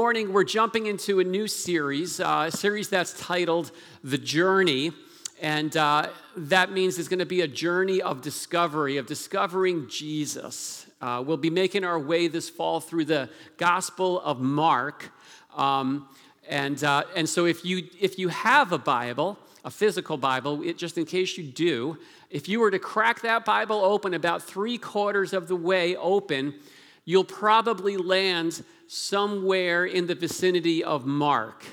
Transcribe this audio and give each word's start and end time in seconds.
morning 0.00 0.32
we're 0.32 0.42
jumping 0.42 0.86
into 0.86 1.20
a 1.20 1.24
new 1.24 1.46
series, 1.46 2.20
uh, 2.20 2.46
a 2.48 2.50
series 2.50 2.88
that's 2.88 3.12
titled 3.20 3.70
The 4.02 4.16
Journey. 4.16 4.92
And 5.42 5.76
uh, 5.76 6.08
that 6.38 6.72
means 6.72 6.98
it's 6.98 7.06
going 7.06 7.18
to 7.18 7.26
be 7.26 7.42
a 7.42 7.46
journey 7.46 8.00
of 8.00 8.22
discovery, 8.22 8.96
of 8.96 9.04
discovering 9.04 9.90
Jesus. 9.90 10.86
Uh, 11.02 11.22
we'll 11.26 11.36
be 11.36 11.50
making 11.50 11.84
our 11.84 11.98
way 11.98 12.28
this 12.28 12.48
fall 12.48 12.80
through 12.80 13.04
the 13.04 13.28
Gospel 13.58 14.22
of 14.22 14.40
Mark. 14.40 15.12
Um, 15.54 16.08
and, 16.48 16.82
uh, 16.82 17.02
and 17.14 17.28
so 17.28 17.44
if 17.44 17.62
you, 17.62 17.86
if 18.00 18.18
you 18.18 18.28
have 18.28 18.72
a 18.72 18.78
Bible, 18.78 19.38
a 19.66 19.70
physical 19.70 20.16
Bible, 20.16 20.62
it, 20.62 20.78
just 20.78 20.96
in 20.96 21.04
case 21.04 21.36
you 21.36 21.44
do, 21.44 21.98
if 22.30 22.48
you 22.48 22.60
were 22.60 22.70
to 22.70 22.78
crack 22.78 23.20
that 23.20 23.44
Bible 23.44 23.84
open 23.84 24.14
about 24.14 24.42
three 24.42 24.78
quarters 24.78 25.34
of 25.34 25.46
the 25.46 25.56
way 25.56 25.94
open, 25.96 26.54
you'll 27.04 27.24
probably 27.24 27.96
land 27.96 28.62
somewhere 28.86 29.84
in 29.84 30.06
the 30.06 30.14
vicinity 30.14 30.82
of 30.84 31.06
Mark. 31.06 31.64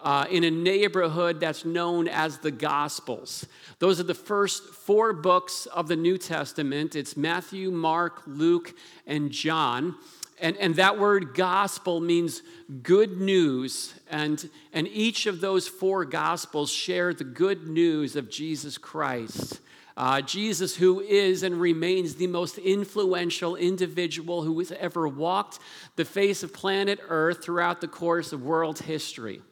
Uh, 0.00 0.26
in 0.30 0.44
a 0.44 0.50
neighborhood 0.50 1.40
that's 1.40 1.64
known 1.64 2.06
as 2.06 2.38
the 2.38 2.52
Gospels. 2.52 3.44
Those 3.80 3.98
are 3.98 4.04
the 4.04 4.14
first 4.14 4.62
four 4.62 5.12
books 5.12 5.66
of 5.66 5.88
the 5.88 5.96
New 5.96 6.16
Testament. 6.16 6.94
It's 6.94 7.16
Matthew, 7.16 7.72
Mark, 7.72 8.22
Luke, 8.24 8.76
and 9.08 9.32
John. 9.32 9.96
And, 10.40 10.56
and 10.58 10.76
that 10.76 10.98
word 10.98 11.34
gospel 11.34 12.00
means 12.00 12.42
good 12.82 13.20
news. 13.20 13.94
And, 14.08 14.48
and 14.72 14.86
each 14.88 15.26
of 15.26 15.40
those 15.40 15.66
four 15.66 16.04
gospels 16.04 16.70
share 16.70 17.12
the 17.12 17.24
good 17.24 17.66
news 17.66 18.14
of 18.14 18.30
Jesus 18.30 18.78
Christ. 18.78 19.60
Uh, 19.98 20.20
Jesus, 20.20 20.76
who 20.76 21.00
is 21.00 21.42
and 21.42 21.60
remains 21.60 22.14
the 22.14 22.28
most 22.28 22.56
influential 22.56 23.56
individual 23.56 24.44
who 24.44 24.56
has 24.60 24.70
ever 24.70 25.08
walked 25.08 25.58
the 25.96 26.04
face 26.04 26.44
of 26.44 26.52
planet 26.52 27.00
Earth 27.08 27.42
throughout 27.42 27.80
the 27.80 27.88
course 27.88 28.32
of 28.32 28.44
world 28.44 28.78
history. 28.78 29.42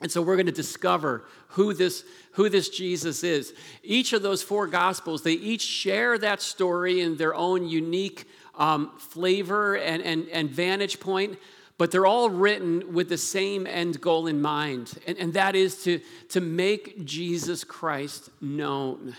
And 0.00 0.10
so 0.10 0.22
we're 0.22 0.36
going 0.36 0.46
to 0.46 0.52
discover 0.52 1.26
who 1.48 1.74
this, 1.74 2.06
who 2.32 2.48
this 2.48 2.70
Jesus 2.70 3.22
is. 3.22 3.52
Each 3.82 4.14
of 4.14 4.22
those 4.22 4.42
four 4.42 4.66
gospels, 4.66 5.22
they 5.22 5.34
each 5.34 5.60
share 5.60 6.16
that 6.16 6.40
story 6.40 7.02
in 7.02 7.18
their 7.18 7.34
own 7.34 7.68
unique 7.68 8.26
um, 8.54 8.92
flavor 8.96 9.74
and, 9.76 10.02
and, 10.02 10.26
and 10.30 10.48
vantage 10.48 11.00
point, 11.00 11.38
but 11.76 11.90
they're 11.90 12.06
all 12.06 12.30
written 12.30 12.94
with 12.94 13.10
the 13.10 13.18
same 13.18 13.66
end 13.66 14.00
goal 14.00 14.26
in 14.26 14.40
mind, 14.40 14.98
and, 15.06 15.18
and 15.18 15.34
that 15.34 15.54
is 15.54 15.84
to, 15.84 16.00
to 16.30 16.40
make 16.40 17.04
Jesus 17.04 17.62
Christ 17.62 18.30
known 18.40 19.14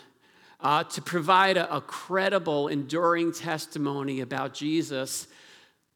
uh, 0.62 0.84
to 0.84 1.02
provide 1.02 1.58
a, 1.58 1.76
a 1.76 1.81
credible, 1.81 2.67
enduring 2.67 3.34
testimony 3.34 4.22
about 4.22 4.54
Jesus 4.54 5.28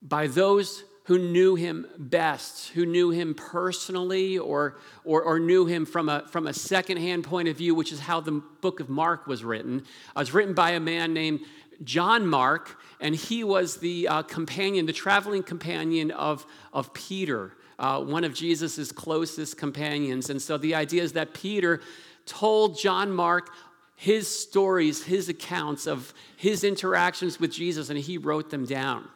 by 0.02 0.28
those 0.28 0.84
who 1.06 1.20
knew 1.20 1.54
him 1.54 1.86
best, 1.98 2.70
who 2.70 2.84
knew 2.86 3.12
him 3.12 3.36
personally 3.36 4.40
or, 4.40 4.78
or, 5.04 5.22
or, 5.22 5.40
knew 5.40 5.68
him 5.68 5.86
from 5.86 6.10
a, 6.10 6.28
from 6.30 6.48
a 6.48 6.54
secondhand 6.54 7.24
point 7.24 7.48
of 7.48 7.56
view, 7.56 7.76
which 7.76 7.92
is 7.92 8.00
how 8.00 8.20
the 8.20 8.32
book 8.32 8.80
of 8.80 8.90
Mark 8.90 9.28
was 9.28 9.44
written. 9.44 9.78
It 9.78 10.20
was 10.20 10.34
written 10.34 10.56
by 10.56 10.72
a 10.72 10.80
man 10.80 11.14
named 11.14 11.42
John 11.84 12.26
Mark, 12.26 12.80
and 13.00 13.16
he 13.16 13.44
was 13.44 13.78
the 13.78 14.08
uh, 14.08 14.24
companion, 14.24 14.88
the 14.88 14.94
traveling 14.94 15.44
companion 15.44 16.10
of, 16.10 16.44
of 16.74 16.92
Peter, 16.96 17.52
uh, 17.78 18.02
one 18.02 18.24
of 18.24 18.34
Jesus' 18.34 18.92
closest 18.92 19.58
companions. 19.58 20.32
And 20.32 20.42
so 20.42 20.58
the 20.58 20.74
idea 20.74 21.04
is 21.04 21.14
that 21.14 21.36
Peter 21.36 21.82
told 22.26 22.80
John 22.80 23.12
Mark 23.12 23.52
his 23.96 24.28
stories, 24.28 25.04
his 25.04 25.30
accounts 25.30 25.88
of 25.88 26.14
his 26.36 26.64
interactions 26.64 27.40
with 27.40 27.52
Jesus, 27.52 27.90
and 27.90 27.98
he 27.98 28.18
wrote 28.18 28.50
them 28.50 28.66
down. 28.66 29.08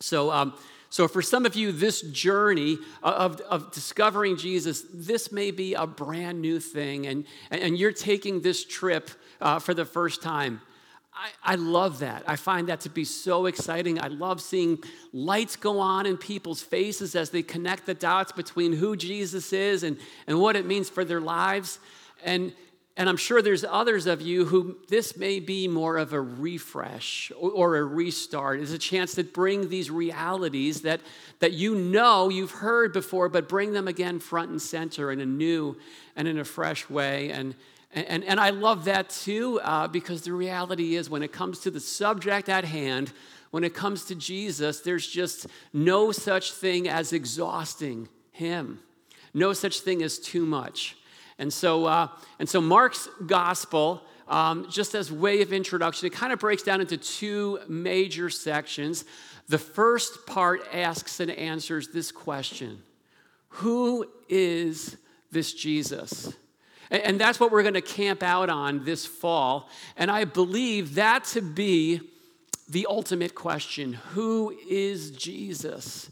So, 0.00 0.30
um, 0.30 0.54
so 0.90 1.08
for 1.08 1.22
some 1.22 1.44
of 1.44 1.56
you, 1.56 1.72
this 1.72 2.02
journey 2.02 2.78
of, 3.02 3.40
of 3.40 3.72
discovering 3.72 4.36
Jesus, 4.36 4.84
this 4.94 5.32
may 5.32 5.50
be 5.50 5.74
a 5.74 5.86
brand 5.86 6.40
new 6.40 6.60
thing, 6.60 7.06
and, 7.06 7.24
and 7.50 7.76
you're 7.76 7.92
taking 7.92 8.40
this 8.40 8.64
trip 8.64 9.10
uh, 9.40 9.58
for 9.58 9.74
the 9.74 9.84
first 9.84 10.22
time. 10.22 10.60
I, 11.12 11.52
I 11.52 11.54
love 11.56 12.00
that. 12.00 12.24
I 12.26 12.36
find 12.36 12.68
that 12.68 12.80
to 12.80 12.90
be 12.90 13.04
so 13.04 13.46
exciting. 13.46 14.00
I 14.00 14.08
love 14.08 14.40
seeing 14.40 14.78
lights 15.12 15.56
go 15.56 15.80
on 15.80 16.04
in 16.06 16.16
people's 16.18 16.62
faces 16.62 17.16
as 17.16 17.30
they 17.30 17.42
connect 17.42 17.86
the 17.86 17.94
dots 17.94 18.32
between 18.32 18.74
who 18.74 18.96
Jesus 18.96 19.52
is 19.52 19.82
and, 19.82 19.96
and 20.26 20.38
what 20.38 20.56
it 20.56 20.66
means 20.66 20.90
for 20.90 21.04
their 21.04 21.20
lives. 21.20 21.78
And 22.22 22.52
and 22.98 23.10
I'm 23.10 23.18
sure 23.18 23.42
there's 23.42 23.64
others 23.64 24.06
of 24.06 24.22
you 24.22 24.46
who 24.46 24.78
this 24.88 25.18
may 25.18 25.38
be 25.38 25.68
more 25.68 25.98
of 25.98 26.14
a 26.14 26.20
refresh 26.20 27.30
or 27.38 27.76
a 27.76 27.84
restart. 27.84 28.60
It's 28.60 28.72
a 28.72 28.78
chance 28.78 29.14
to 29.16 29.24
bring 29.24 29.68
these 29.68 29.90
realities 29.90 30.80
that, 30.82 31.02
that 31.40 31.52
you 31.52 31.74
know 31.74 32.30
you've 32.30 32.52
heard 32.52 32.94
before, 32.94 33.28
but 33.28 33.50
bring 33.50 33.74
them 33.74 33.86
again 33.86 34.18
front 34.18 34.50
and 34.50 34.62
center 34.62 35.12
in 35.12 35.20
a 35.20 35.26
new 35.26 35.76
and 36.16 36.26
in 36.26 36.38
a 36.38 36.44
fresh 36.44 36.88
way. 36.88 37.30
And, 37.32 37.54
and, 37.92 38.24
and 38.24 38.40
I 38.40 38.48
love 38.48 38.86
that 38.86 39.10
too, 39.10 39.60
uh, 39.62 39.88
because 39.88 40.22
the 40.22 40.32
reality 40.32 40.96
is 40.96 41.10
when 41.10 41.22
it 41.22 41.32
comes 41.32 41.58
to 41.60 41.70
the 41.70 41.80
subject 41.80 42.48
at 42.48 42.64
hand, 42.64 43.12
when 43.50 43.62
it 43.62 43.74
comes 43.74 44.06
to 44.06 44.14
Jesus, 44.14 44.80
there's 44.80 45.06
just 45.06 45.46
no 45.74 46.12
such 46.12 46.52
thing 46.52 46.88
as 46.88 47.12
exhausting 47.12 48.08
Him, 48.32 48.80
no 49.34 49.52
such 49.52 49.80
thing 49.80 50.02
as 50.02 50.18
too 50.18 50.46
much. 50.46 50.96
And 51.38 51.52
so, 51.52 51.84
uh, 51.84 52.08
and 52.38 52.48
so 52.48 52.60
Mark's 52.60 53.08
gospel, 53.26 54.02
um, 54.28 54.66
just 54.70 54.94
as 54.94 55.12
way 55.12 55.42
of 55.42 55.52
introduction, 55.52 56.06
it 56.06 56.12
kind 56.12 56.32
of 56.32 56.38
breaks 56.38 56.62
down 56.62 56.80
into 56.80 56.96
two 56.96 57.60
major 57.68 58.30
sections. 58.30 59.04
The 59.48 59.58
first 59.58 60.26
part 60.26 60.62
asks 60.72 61.20
and 61.20 61.30
answers 61.30 61.88
this 61.88 62.10
question 62.10 62.82
Who 63.48 64.06
is 64.28 64.96
this 65.30 65.52
Jesus? 65.52 66.34
And, 66.90 67.02
and 67.02 67.20
that's 67.20 67.38
what 67.38 67.52
we're 67.52 67.62
going 67.62 67.74
to 67.74 67.80
camp 67.80 68.22
out 68.22 68.48
on 68.48 68.84
this 68.84 69.06
fall. 69.06 69.68
And 69.96 70.10
I 70.10 70.24
believe 70.24 70.94
that 70.96 71.24
to 71.24 71.42
be 71.42 72.00
the 72.68 72.86
ultimate 72.88 73.34
question 73.34 73.94
Who 74.14 74.56
is 74.68 75.10
Jesus? 75.12 76.10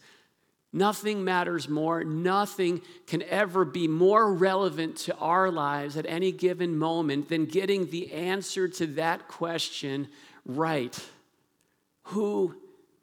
Nothing 0.75 1.23
matters 1.23 1.69
more. 1.69 2.03
Nothing 2.03 2.83
can 3.07 3.23
ever 3.23 3.65
be 3.65 3.87
more 3.87 4.35
relevant 4.35 4.97
to 4.97 5.17
our 5.19 5.49
lives 5.49 5.97
at 5.97 6.05
any 6.05 6.33
given 6.33 6.77
moment 6.77 7.29
than 7.29 7.45
getting 7.45 7.91
the 7.91 8.13
answer 8.13 8.67
to 8.67 8.89
that 8.89 9.29
question 9.29 10.09
right. 10.45 10.99
Who 12.09 12.57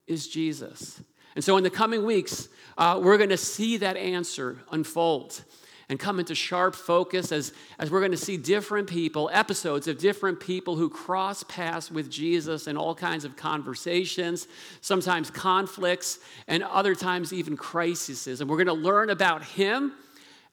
is 0.06 0.28
Jesus? 0.28 1.02
And 1.34 1.46
so, 1.46 1.56
in 1.56 1.64
the 1.64 1.70
coming 1.70 2.04
weeks, 2.04 2.50
uh, 2.78 3.00
we're 3.02 3.18
going 3.18 3.30
to 3.30 3.38
see 3.38 3.78
that 3.78 3.96
answer 3.96 4.58
unfold 4.70 5.42
and 5.92 6.00
come 6.00 6.22
into 6.22 6.34
sharp 6.34 6.74
focus 6.74 7.34
as, 7.34 7.52
as 7.78 7.92
we're 7.92 8.00
going 8.00 8.12
to 8.12 8.18
see 8.18 8.38
different 8.38 8.88
people, 8.88 9.30
episodes 9.34 9.90
of 9.90 9.98
different 9.98 10.40
people 10.40 10.78
who 10.78 10.90
cross 10.90 11.44
paths 11.44 11.92
with 11.92 12.10
Jesus 12.10 12.66
in 12.66 12.78
all 12.78 12.96
kinds 12.96 13.26
of 13.26 13.36
conversations, 13.36 14.48
sometimes 14.80 15.30
conflicts, 15.30 16.20
and 16.48 16.64
other 16.64 16.96
times 16.96 17.34
even 17.34 17.58
crises. 17.58 18.40
And 18.40 18.50
we're 18.50 18.56
going 18.56 18.68
to 18.68 18.74
learn 18.74 19.10
about 19.10 19.44
him. 19.44 19.92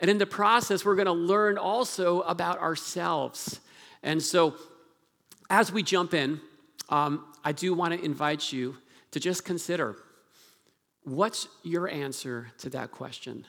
And 0.00 0.10
in 0.10 0.18
the 0.18 0.26
process, 0.26 0.84
we're 0.84 0.96
going 0.96 1.06
to 1.06 1.12
learn 1.12 1.56
also 1.56 2.22
about 2.22 2.58
ourselves. 2.58 3.60
And 4.02 4.20
so, 4.20 4.56
as 5.48 5.70
we 5.70 5.84
jump 5.84 6.14
in, 6.14 6.40
um, 6.88 7.24
I 7.44 7.52
do 7.52 7.74
want 7.74 7.94
to 7.94 8.04
invite 8.04 8.52
you 8.52 8.76
to 9.12 9.20
just 9.20 9.44
consider 9.44 9.94
what's 11.04 11.46
your 11.62 11.88
answer 11.88 12.50
to 12.58 12.70
that 12.70 12.90
question? 12.90 13.46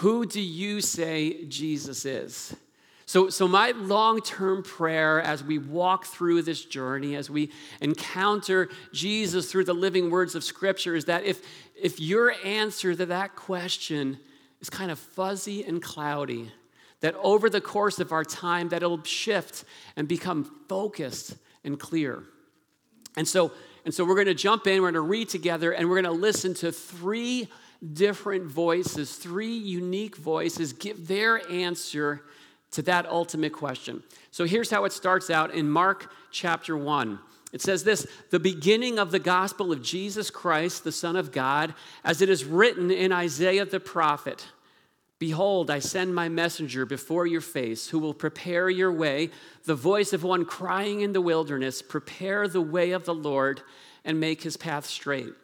Who 0.00 0.24
do 0.24 0.40
you 0.40 0.80
say 0.80 1.44
Jesus 1.44 2.06
is? 2.06 2.56
So, 3.04 3.28
so 3.28 3.46
my 3.46 3.72
long 3.72 4.22
term 4.22 4.62
prayer 4.62 5.20
as 5.20 5.44
we 5.44 5.58
walk 5.58 6.06
through 6.06 6.40
this 6.40 6.64
journey, 6.64 7.16
as 7.16 7.28
we 7.28 7.50
encounter 7.82 8.70
Jesus 8.94 9.52
through 9.52 9.64
the 9.64 9.74
living 9.74 10.10
words 10.10 10.34
of 10.34 10.42
Scripture, 10.42 10.96
is 10.96 11.04
that 11.04 11.24
if, 11.24 11.42
if 11.78 12.00
your 12.00 12.32
answer 12.46 12.94
to 12.94 13.04
that 13.06 13.36
question 13.36 14.18
is 14.62 14.70
kind 14.70 14.90
of 14.90 14.98
fuzzy 14.98 15.64
and 15.64 15.82
cloudy, 15.82 16.50
that 17.00 17.14
over 17.16 17.50
the 17.50 17.60
course 17.60 18.00
of 18.00 18.10
our 18.10 18.24
time, 18.24 18.70
that 18.70 18.82
it'll 18.82 19.02
shift 19.02 19.64
and 19.96 20.08
become 20.08 20.50
focused 20.66 21.36
and 21.62 21.78
clear. 21.78 22.22
And 23.18 23.28
so, 23.28 23.52
and 23.84 23.92
so 23.92 24.06
we're 24.06 24.14
going 24.14 24.28
to 24.28 24.34
jump 24.34 24.66
in, 24.66 24.80
we're 24.80 24.92
going 24.92 24.94
to 24.94 25.00
read 25.02 25.28
together, 25.28 25.72
and 25.72 25.90
we're 25.90 26.00
going 26.00 26.14
to 26.14 26.18
listen 26.22 26.54
to 26.54 26.72
three 26.72 27.48
different 27.94 28.44
voices, 28.44 29.16
three 29.16 29.56
unique 29.56 30.16
voices, 30.16 30.72
give 30.72 31.08
their 31.08 31.40
answer 31.50 32.22
to 32.72 32.82
that 32.82 33.06
ultimate 33.06 33.52
question. 33.52 34.02
So 34.30 34.44
here's 34.44 34.70
how 34.70 34.84
it 34.84 34.92
starts 34.92 35.30
out 35.30 35.52
in 35.52 35.68
Mark 35.68 36.12
chapter 36.30 36.76
1. 36.76 37.18
It 37.52 37.62
says 37.62 37.82
this 37.82 38.06
the 38.30 38.38
beginning 38.38 38.98
of 38.98 39.10
the 39.10 39.18
gospel 39.18 39.72
of 39.72 39.82
Jesus 39.82 40.30
Christ, 40.30 40.84
the 40.84 40.92
Son 40.92 41.16
of 41.16 41.32
God, 41.32 41.74
as 42.04 42.22
it 42.22 42.28
is 42.28 42.44
written 42.44 42.90
in 42.90 43.12
Isaiah 43.12 43.64
the 43.64 43.80
prophet 43.80 44.46
Behold, 45.20 45.70
I 45.70 45.80
send 45.80 46.14
my 46.14 46.30
messenger 46.30 46.86
before 46.86 47.26
your 47.26 47.42
face, 47.42 47.88
who 47.88 47.98
will 47.98 48.14
prepare 48.14 48.70
your 48.70 48.90
way, 48.90 49.28
the 49.64 49.74
voice 49.74 50.14
of 50.14 50.24
one 50.24 50.46
crying 50.46 51.02
in 51.02 51.12
the 51.12 51.20
wilderness, 51.20 51.82
prepare 51.82 52.48
the 52.48 52.62
way 52.62 52.92
of 52.92 53.04
the 53.04 53.14
Lord 53.14 53.60
and 54.02 54.18
make 54.18 54.42
his 54.42 54.56
path 54.56 54.86
straight. 54.86 55.34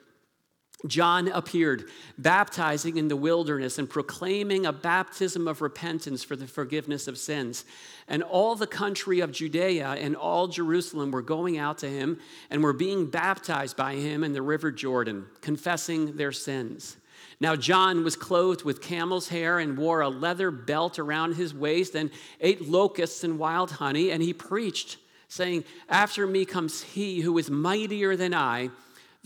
John 0.86 1.28
appeared, 1.28 1.88
baptizing 2.18 2.98
in 2.98 3.08
the 3.08 3.16
wilderness 3.16 3.78
and 3.78 3.88
proclaiming 3.88 4.66
a 4.66 4.72
baptism 4.72 5.48
of 5.48 5.62
repentance 5.62 6.22
for 6.22 6.36
the 6.36 6.46
forgiveness 6.46 7.08
of 7.08 7.16
sins. 7.16 7.64
And 8.08 8.22
all 8.22 8.54
the 8.54 8.66
country 8.66 9.20
of 9.20 9.32
Judea 9.32 9.88
and 9.98 10.14
all 10.14 10.48
Jerusalem 10.48 11.10
were 11.10 11.22
going 11.22 11.56
out 11.56 11.78
to 11.78 11.88
him 11.88 12.20
and 12.50 12.62
were 12.62 12.74
being 12.74 13.06
baptized 13.06 13.76
by 13.76 13.94
him 13.94 14.22
in 14.22 14.34
the 14.34 14.42
river 14.42 14.70
Jordan, 14.70 15.26
confessing 15.40 16.16
their 16.16 16.32
sins. 16.32 16.98
Now, 17.40 17.56
John 17.56 18.04
was 18.04 18.14
clothed 18.14 18.62
with 18.62 18.82
camel's 18.82 19.28
hair 19.28 19.58
and 19.58 19.78
wore 19.78 20.02
a 20.02 20.08
leather 20.08 20.50
belt 20.50 20.98
around 20.98 21.34
his 21.34 21.54
waist 21.54 21.94
and 21.94 22.10
ate 22.40 22.68
locusts 22.68 23.24
and 23.24 23.38
wild 23.38 23.72
honey, 23.72 24.10
and 24.10 24.22
he 24.22 24.34
preached, 24.34 24.98
saying, 25.28 25.64
After 25.88 26.26
me 26.26 26.44
comes 26.44 26.82
he 26.82 27.22
who 27.22 27.36
is 27.38 27.50
mightier 27.50 28.14
than 28.14 28.34
I 28.34 28.70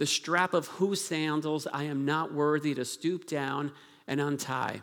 the 0.00 0.06
strap 0.06 0.54
of 0.54 0.66
whose 0.66 0.98
sandals 0.98 1.66
I 1.66 1.84
am 1.84 2.06
not 2.06 2.32
worthy 2.32 2.74
to 2.74 2.86
stoop 2.86 3.26
down 3.26 3.70
and 4.08 4.18
untie. 4.18 4.80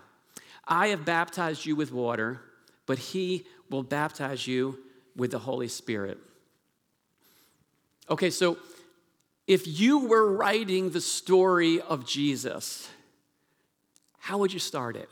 I 0.67 0.89
have 0.89 1.05
baptized 1.05 1.65
you 1.65 1.75
with 1.75 1.91
water, 1.91 2.39
but 2.85 2.99
he 2.99 3.47
will 3.67 3.81
baptize 3.81 4.45
you 4.45 4.77
with 5.15 5.31
the 5.31 5.39
Holy 5.39 5.69
Spirit. 5.69 6.19
Okay, 8.11 8.29
so 8.29 8.59
if 9.47 9.65
you 9.65 10.05
were 10.05 10.31
writing 10.31 10.91
the 10.91 11.01
story 11.01 11.81
of 11.81 12.05
Jesus, 12.05 12.87
how 14.19 14.37
would 14.37 14.53
you 14.53 14.59
start 14.59 14.95
it? 14.95 15.09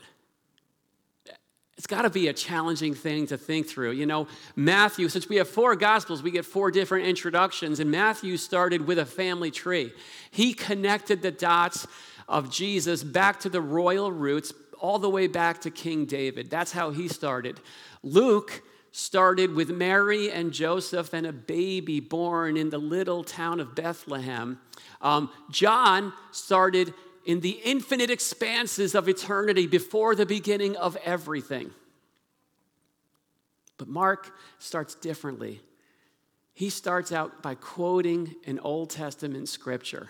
It's 1.76 1.86
got 1.86 2.02
to 2.02 2.10
be 2.10 2.28
a 2.28 2.32
challenging 2.32 2.94
thing 2.94 3.26
to 3.26 3.36
think 3.36 3.68
through. 3.68 3.92
You 3.92 4.06
know, 4.06 4.28
Matthew, 4.54 5.08
since 5.10 5.28
we 5.28 5.36
have 5.36 5.48
four 5.48 5.76
gospels, 5.76 6.22
we 6.22 6.30
get 6.30 6.46
four 6.46 6.70
different 6.70 7.06
introductions, 7.06 7.80
and 7.80 7.90
Matthew 7.90 8.38
started 8.38 8.86
with 8.86 8.98
a 8.98 9.04
family 9.04 9.50
tree. 9.50 9.92
He 10.30 10.54
connected 10.54 11.20
the 11.20 11.30
dots 11.30 11.86
of 12.28 12.50
Jesus 12.50 13.04
back 13.04 13.40
to 13.40 13.50
the 13.50 13.60
royal 13.60 14.10
roots, 14.10 14.52
all 14.78 14.98
the 14.98 15.10
way 15.10 15.26
back 15.26 15.60
to 15.62 15.70
King 15.70 16.04
David. 16.06 16.50
That's 16.50 16.72
how 16.72 16.90
he 16.90 17.08
started. 17.08 17.60
Luke 18.02 18.62
started 18.90 19.54
with 19.54 19.70
Mary 19.70 20.30
and 20.30 20.52
Joseph 20.52 21.12
and 21.12 21.26
a 21.26 21.32
baby 21.32 22.00
born 22.00 22.56
in 22.56 22.70
the 22.70 22.78
little 22.78 23.22
town 23.22 23.60
of 23.60 23.74
Bethlehem. 23.74 24.58
Um, 25.02 25.30
John 25.50 26.14
started 26.30 26.94
in 27.26 27.40
the 27.40 27.60
infinite 27.64 28.08
expanses 28.08 28.94
of 28.94 29.08
eternity 29.08 29.66
before 29.66 30.14
the 30.14 30.24
beginning 30.24 30.76
of 30.76 30.96
everything. 31.04 31.72
But 33.78 33.88
Mark 33.88 34.32
starts 34.58 34.94
differently. 34.94 35.60
He 36.54 36.70
starts 36.70 37.12
out 37.12 37.42
by 37.42 37.56
quoting 37.56 38.36
an 38.46 38.60
Old 38.60 38.90
Testament 38.90 39.48
scripture 39.48 40.08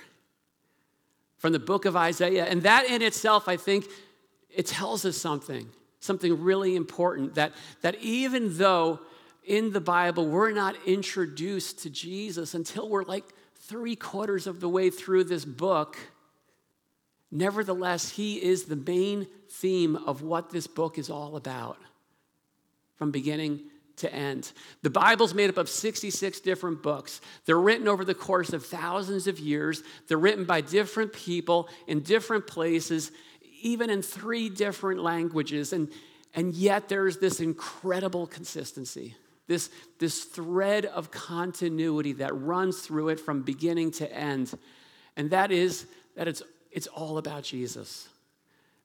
from 1.38 1.52
the 1.52 1.58
book 1.58 1.86
of 1.86 1.96
Isaiah. 1.96 2.44
And 2.44 2.62
that 2.62 2.84
in 2.88 3.02
itself, 3.02 3.48
I 3.48 3.56
think, 3.56 3.86
it 4.50 4.66
tells 4.66 5.04
us 5.04 5.16
something, 5.16 5.68
something 6.00 6.42
really 6.42 6.76
important 6.76 7.34
that, 7.34 7.52
that 7.80 7.96
even 7.96 8.58
though 8.58 9.00
in 9.42 9.72
the 9.72 9.80
Bible 9.80 10.26
we're 10.26 10.52
not 10.52 10.76
introduced 10.86 11.80
to 11.80 11.90
Jesus 11.90 12.54
until 12.54 12.88
we're 12.88 13.04
like 13.04 13.24
three 13.54 13.96
quarters 13.96 14.46
of 14.46 14.60
the 14.60 14.68
way 14.68 14.90
through 14.90 15.24
this 15.24 15.44
book, 15.44 15.96
Nevertheless, 17.30 18.10
he 18.10 18.42
is 18.42 18.64
the 18.64 18.76
main 18.76 19.26
theme 19.50 19.96
of 19.96 20.22
what 20.22 20.50
this 20.50 20.66
book 20.66 20.98
is 20.98 21.10
all 21.10 21.36
about 21.36 21.78
from 22.96 23.10
beginning 23.10 23.60
to 23.96 24.12
end. 24.12 24.52
The 24.82 24.90
Bible's 24.90 25.34
made 25.34 25.50
up 25.50 25.56
of 25.56 25.68
66 25.68 26.40
different 26.40 26.82
books. 26.82 27.20
They're 27.44 27.58
written 27.58 27.88
over 27.88 28.04
the 28.04 28.14
course 28.14 28.52
of 28.52 28.64
thousands 28.64 29.26
of 29.26 29.38
years. 29.38 29.82
They're 30.08 30.18
written 30.18 30.44
by 30.44 30.60
different 30.60 31.12
people 31.12 31.68
in 31.86 32.00
different 32.00 32.46
places, 32.46 33.10
even 33.62 33.90
in 33.90 34.02
three 34.02 34.48
different 34.48 35.02
languages. 35.02 35.72
And, 35.72 35.88
and 36.34 36.54
yet 36.54 36.88
there's 36.88 37.18
this 37.18 37.40
incredible 37.40 38.26
consistency, 38.26 39.16
this, 39.46 39.70
this 39.98 40.24
thread 40.24 40.84
of 40.84 41.10
continuity 41.10 42.12
that 42.14 42.34
runs 42.38 42.80
through 42.80 43.08
it 43.08 43.20
from 43.20 43.42
beginning 43.42 43.92
to 43.92 44.12
end. 44.12 44.56
And 45.16 45.30
that 45.30 45.50
is 45.50 45.86
that 46.16 46.28
it's 46.28 46.42
it's 46.76 46.86
all 46.88 47.16
about 47.16 47.42
Jesus. 47.42 48.06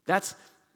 That's 0.06 0.34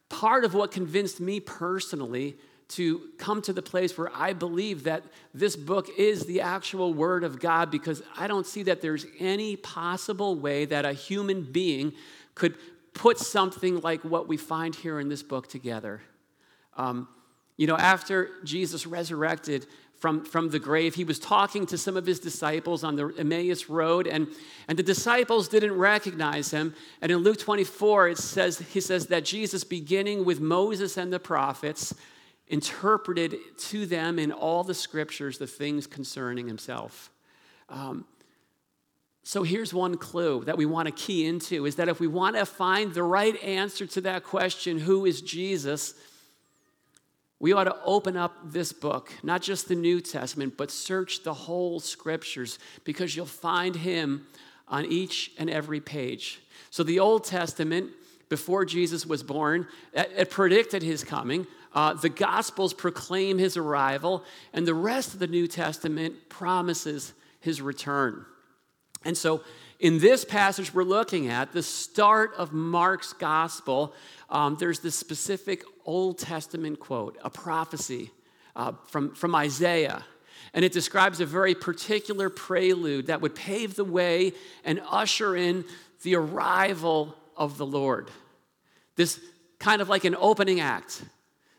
part 0.10 0.44
of 0.44 0.54
what 0.54 0.72
convinced 0.72 1.22
me 1.22 1.40
personally 1.40 2.36
to 2.68 3.10
come 3.18 3.42
to 3.44 3.54
the 3.54 3.62
place 3.62 3.98
where 3.98 4.12
I 4.14 4.34
believe 4.34 4.84
that 4.84 5.04
this 5.34 5.56
book 5.56 5.88
is 5.98 6.26
the 6.26 6.42
actual 6.42 6.94
Word 6.94 7.24
of 7.24 7.40
God 7.40 7.72
because 7.72 8.04
I 8.18 8.28
don't 8.28 8.46
see 8.46 8.64
that 8.64 8.82
there's 8.82 9.06
any 9.18 9.56
possible 9.56 10.36
way 10.36 10.66
that 10.66 10.84
a 10.84 10.92
human 10.92 11.44
being 11.44 11.94
could 12.34 12.58
put 12.94 13.18
something 13.18 13.80
like 13.80 14.02
what 14.02 14.28
we 14.28 14.36
find 14.36 14.76
here 14.76 15.00
in 15.00 15.08
this 15.08 15.24
book 15.24 15.48
together. 15.48 16.02
Um, 16.76 17.08
you 17.56 17.66
know, 17.66 17.78
after 17.78 18.32
Jesus 18.44 18.86
resurrected, 18.86 19.68
from, 20.06 20.24
from 20.24 20.50
the 20.50 20.60
grave. 20.60 20.94
He 20.94 21.04
was 21.04 21.18
talking 21.18 21.66
to 21.66 21.80
some 21.80 21.98
of 21.98 22.06
his 22.06 22.20
disciples 22.20 22.84
on 22.84 22.96
the 22.96 23.12
Emmaus 23.18 23.70
Road, 23.70 24.06
and, 24.06 24.28
and 24.68 24.78
the 24.78 24.84
disciples 24.84 25.48
didn't 25.48 25.76
recognize 25.76 26.52
him. 26.52 26.76
And 27.02 27.12
in 27.12 27.18
Luke 27.24 27.40
24, 27.40 28.10
it 28.10 28.20
says, 28.20 28.60
he 28.60 28.82
says 28.82 29.08
that 29.08 29.26
Jesus, 29.26 29.64
beginning 29.64 30.24
with 30.24 30.40
Moses 30.40 30.98
and 30.98 31.12
the 31.12 31.18
prophets, 31.18 31.92
interpreted 32.50 33.36
to 33.58 33.88
them 33.88 34.20
in 34.20 34.32
all 34.32 34.64
the 34.64 34.76
scriptures 34.76 35.40
the 35.40 35.48
things 35.48 35.88
concerning 35.88 36.48
himself. 36.48 37.10
Um, 37.68 38.06
so 39.24 39.42
here's 39.42 39.74
one 39.74 39.98
clue 39.98 40.44
that 40.44 40.56
we 40.56 40.68
want 40.68 40.88
to 40.88 40.92
key 40.92 41.26
into 41.26 41.66
is 41.66 41.78
that 41.78 41.90
if 41.90 42.00
we 42.00 42.06
want 42.06 42.36
to 42.36 42.46
find 42.46 42.94
the 42.94 43.02
right 43.02 43.42
answer 43.42 43.88
to 43.88 44.02
that 44.02 44.24
question, 44.24 44.78
who 44.78 45.08
is 45.08 45.20
Jesus? 45.22 45.96
We 47.40 47.52
ought 47.52 47.66
to 47.66 47.76
open 47.84 48.16
up 48.16 48.52
this 48.52 48.72
book, 48.72 49.12
not 49.22 49.42
just 49.42 49.68
the 49.68 49.76
New 49.76 50.00
Testament, 50.00 50.56
but 50.58 50.72
search 50.72 51.24
the 51.24 51.34
whole 51.34 51.80
scriptures 51.80 52.60
because 52.84 53.16
you'll 53.16 53.26
find 53.26 53.76
him 53.76 54.26
on 54.68 54.86
each 54.86 55.32
and 55.38 55.50
every 55.50 55.80
page. 55.80 56.42
So, 56.70 56.84
the 56.84 57.00
Old 57.00 57.26
Testament, 57.26 57.92
before 58.30 58.66
Jesus 58.66 59.06
was 59.06 59.22
born, 59.22 59.68
it 59.94 60.30
predicted 60.30 60.82
his 60.82 61.04
coming. 61.04 61.46
Uh, 61.74 61.94
the 61.94 62.10
Gospels 62.10 62.74
proclaim 62.74 63.38
his 63.38 63.58
arrival, 63.58 64.24
and 64.54 64.66
the 64.66 64.74
rest 64.74 65.14
of 65.14 65.20
the 65.20 65.28
New 65.28 65.48
Testament 65.48 66.30
promises 66.30 67.14
his 67.42 67.62
return. 67.62 68.26
And 69.04 69.18
so, 69.18 69.42
in 69.80 70.00
this 70.00 70.26
passage 70.26 70.74
we're 70.74 70.84
looking 70.84 71.28
at, 71.28 71.52
the 71.52 71.64
start 71.64 72.34
of 72.38 72.54
Mark's 72.54 73.14
Gospel, 73.14 73.94
um, 74.30 74.58
there's 74.60 74.80
this 74.80 74.96
specific 74.96 75.64
Old 75.86 76.18
Testament 76.18 76.80
quote, 76.80 77.18
a 77.24 77.30
prophecy 77.30 78.12
uh, 78.56 78.74
from, 78.88 79.14
from 79.14 79.36
Isaiah. 79.36 80.04
And 80.54 80.64
it 80.64 80.72
describes 80.72 81.20
a 81.20 81.26
very 81.26 81.54
particular 81.54 82.30
prelude 82.30 83.08
that 83.08 83.22
would 83.22 83.36
pave 83.36 83.76
the 83.76 83.84
way 83.84 84.34
and 84.64 84.82
usher 84.90 85.36
in 85.36 85.66
the 86.04 86.16
arrival 86.16 87.16
of 87.36 87.58
the 87.58 87.66
Lord. 87.66 88.10
This 88.96 89.20
kind 89.60 89.82
of 89.82 89.90
like 89.90 90.06
an 90.06 90.16
opening 90.18 90.62
act 90.62 91.04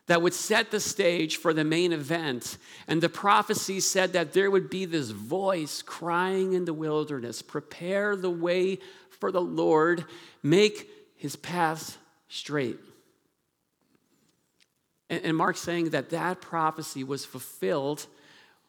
that 0.07 0.21
would 0.21 0.33
set 0.33 0.71
the 0.71 0.79
stage 0.79 1.37
for 1.37 1.53
the 1.53 1.63
main 1.63 1.93
event. 1.93 2.57
And 2.87 3.01
the 3.01 3.09
prophecy 3.09 3.79
said 3.79 4.13
that 4.13 4.33
there 4.33 4.49
would 4.49 4.69
be 4.69 4.85
this 4.85 5.11
voice 5.11 5.81
crying 5.81 6.53
in 6.53 6.65
the 6.65 6.73
wilderness 6.73 7.41
Prepare 7.41 8.15
the 8.15 8.29
way 8.29 8.79
for 9.19 9.31
the 9.31 9.41
Lord, 9.41 10.05
make 10.43 10.89
his 11.15 11.35
paths 11.35 11.97
straight. 12.29 12.77
And, 15.09 15.37
Mark's 15.37 15.61
saying 15.61 15.91
that 15.91 16.09
that 16.09 16.41
prophecy 16.41 17.03
was 17.03 17.25
fulfilled 17.25 18.07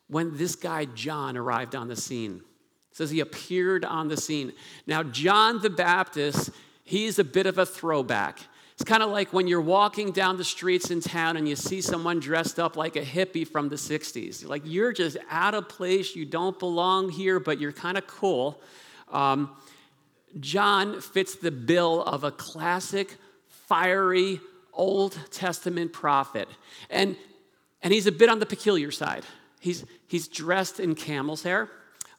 when 0.06 0.36
this 0.36 0.54
guy 0.54 0.84
John 0.84 1.36
arrived 1.36 1.74
on 1.74 1.88
the 1.88 1.96
scene. 1.96 2.42
It 2.90 2.96
says 2.96 3.10
he 3.10 3.20
appeared 3.20 3.84
on 3.84 4.08
the 4.08 4.16
scene. 4.16 4.52
Now, 4.86 5.02
John 5.02 5.60
the 5.60 5.70
Baptist, 5.70 6.50
he's 6.84 7.18
a 7.18 7.24
bit 7.24 7.46
of 7.46 7.58
a 7.58 7.66
throwback. 7.66 8.38
It's 8.78 8.84
kind 8.84 9.02
of 9.02 9.10
like 9.10 9.32
when 9.32 9.48
you're 9.48 9.60
walking 9.60 10.12
down 10.12 10.36
the 10.36 10.44
streets 10.44 10.92
in 10.92 11.00
town 11.00 11.36
and 11.36 11.48
you 11.48 11.56
see 11.56 11.80
someone 11.80 12.20
dressed 12.20 12.60
up 12.60 12.76
like 12.76 12.94
a 12.94 13.02
hippie 13.02 13.44
from 13.44 13.68
the 13.68 13.74
60s. 13.74 14.46
Like, 14.46 14.62
you're 14.64 14.92
just 14.92 15.16
out 15.28 15.54
of 15.54 15.68
place, 15.68 16.14
you 16.14 16.24
don't 16.24 16.56
belong 16.56 17.08
here, 17.08 17.40
but 17.40 17.58
you're 17.58 17.72
kind 17.72 17.98
of 17.98 18.06
cool. 18.06 18.60
Um, 19.10 19.50
John 20.38 21.00
fits 21.00 21.34
the 21.34 21.50
bill 21.50 22.04
of 22.04 22.22
a 22.22 22.30
classic, 22.30 23.16
fiery, 23.48 24.38
Old 24.72 25.18
Testament 25.32 25.92
prophet. 25.92 26.48
And, 26.88 27.16
and 27.82 27.92
he's 27.92 28.06
a 28.06 28.12
bit 28.12 28.28
on 28.28 28.38
the 28.38 28.46
peculiar 28.46 28.92
side. 28.92 29.24
He's, 29.58 29.84
he's 30.06 30.28
dressed 30.28 30.78
in 30.78 30.94
camel's 30.94 31.42
hair. 31.42 31.68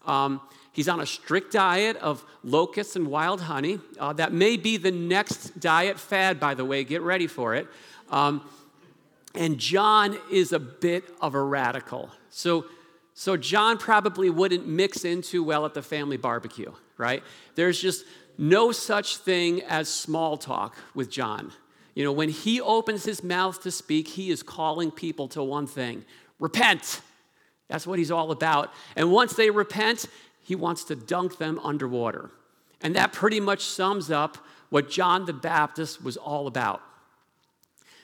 Um, 0.05 0.41
He's 0.79 0.87
on 0.87 1.01
a 1.01 1.05
strict 1.05 1.51
diet 1.51 1.97
of 1.97 2.23
locusts 2.41 2.95
and 2.95 3.07
wild 3.07 3.41
honey. 3.41 3.79
Uh, 3.99 4.13
that 4.13 4.31
may 4.31 4.55
be 4.55 4.77
the 4.77 4.91
next 4.91 5.59
diet 5.59 5.99
fad, 5.99 6.39
by 6.39 6.53
the 6.53 6.63
way. 6.63 6.85
Get 6.85 7.01
ready 7.01 7.27
for 7.27 7.53
it. 7.53 7.67
Um, 8.09 8.49
and 9.35 9.57
John 9.57 10.17
is 10.31 10.53
a 10.53 10.59
bit 10.59 11.03
of 11.19 11.35
a 11.35 11.43
radical. 11.43 12.11
So, 12.29 12.63
so 13.13 13.35
John 13.35 13.77
probably 13.77 14.29
wouldn't 14.29 14.69
mix 14.69 15.03
in 15.03 15.21
too 15.21 15.43
well 15.43 15.65
at 15.65 15.73
the 15.73 15.81
family 15.81 16.15
barbecue, 16.15 16.71
right? 16.97 17.23
There's 17.55 17.81
just 17.81 18.05
no 18.37 18.71
such 18.71 19.17
thing 19.17 19.61
as 19.63 19.89
small 19.89 20.37
talk 20.37 20.77
with 20.95 21.11
John. 21.11 21.51
You 21.93 22.05
know, 22.05 22.13
when 22.13 22.29
he 22.29 22.61
opens 22.61 23.03
his 23.03 23.21
mouth 23.21 23.61
to 23.63 23.71
speak, 23.71 24.07
he 24.07 24.31
is 24.31 24.43
calling 24.43 24.91
people 24.91 25.27
to 25.27 25.43
one 25.43 25.67
thing 25.67 26.05
repent. 26.39 27.01
That's 27.67 27.85
what 27.85 27.99
he's 27.99 28.11
all 28.11 28.31
about. 28.31 28.71
And 28.95 29.11
once 29.11 29.33
they 29.33 29.49
repent, 29.49 30.05
he 30.49 30.55
wants 30.55 30.83
to 30.85 30.95
dunk 30.95 31.37
them 31.37 31.59
underwater. 31.63 32.31
And 32.81 32.95
that 32.95 33.13
pretty 33.13 33.39
much 33.39 33.65
sums 33.65 34.09
up 34.09 34.39
what 34.71 34.89
John 34.89 35.25
the 35.25 35.33
Baptist 35.33 36.03
was 36.03 36.17
all 36.17 36.47
about. 36.47 36.81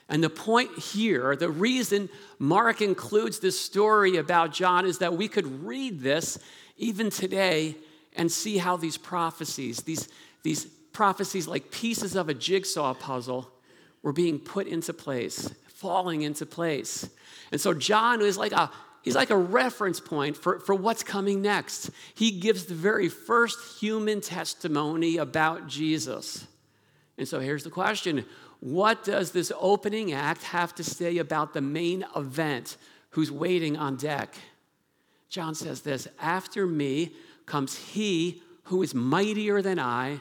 And 0.09 0.23
the 0.23 0.29
point 0.29 0.77
here, 0.77 1.35
the 1.35 1.49
reason 1.49 2.07
Mark 2.37 2.83
includes 2.83 3.39
this 3.39 3.59
story 3.59 4.17
about 4.17 4.53
John 4.53 4.85
is 4.85 4.99
that 4.99 5.17
we 5.17 5.27
could 5.27 5.65
read 5.65 6.01
this 6.01 6.37
even 6.77 7.09
today 7.09 7.77
and 8.15 8.31
see 8.31 8.59
how 8.59 8.77
these 8.77 8.95
prophecies, 8.95 9.77
these, 9.77 10.07
these 10.43 10.65
prophecies 10.93 11.47
like 11.47 11.71
pieces 11.71 12.15
of 12.15 12.29
a 12.29 12.35
jigsaw 12.35 12.93
puzzle, 12.93 13.49
were 14.03 14.13
being 14.13 14.37
put 14.37 14.67
into 14.67 14.93
place, 14.93 15.49
falling 15.67 16.21
into 16.21 16.45
place. 16.45 17.09
And 17.51 17.59
so 17.59 17.73
John 17.73 18.21
is 18.21 18.37
like 18.37 18.51
a 18.51 18.69
he's 19.05 19.15
like 19.15 19.29
a 19.29 19.37
reference 19.37 20.01
point 20.01 20.35
for, 20.35 20.59
for 20.59 20.75
what's 20.75 21.03
coming 21.03 21.41
next. 21.41 21.89
He 22.15 22.31
gives 22.31 22.65
the 22.65 22.73
very 22.73 23.07
first 23.07 23.79
human 23.79 24.19
testimony 24.19 25.15
about 25.15 25.67
Jesus. 25.67 26.45
And 27.17 27.25
so 27.25 27.39
here's 27.39 27.63
the 27.63 27.69
question 27.69 28.25
What 28.59 29.05
does 29.05 29.31
this 29.31 29.51
opening 29.57 30.11
act 30.11 30.43
have 30.43 30.75
to 30.75 30.83
say 30.83 31.19
about 31.19 31.53
the 31.53 31.61
main 31.61 32.03
event 32.15 32.75
who's 33.11 33.31
waiting 33.31 33.77
on 33.77 33.95
deck? 33.95 34.35
John 35.29 35.55
says 35.55 35.81
this 35.81 36.07
After 36.19 36.67
me 36.67 37.13
comes 37.45 37.77
he 37.77 38.41
who 38.63 38.81
is 38.81 38.93
mightier 38.93 39.61
than 39.61 39.79
I, 39.79 40.19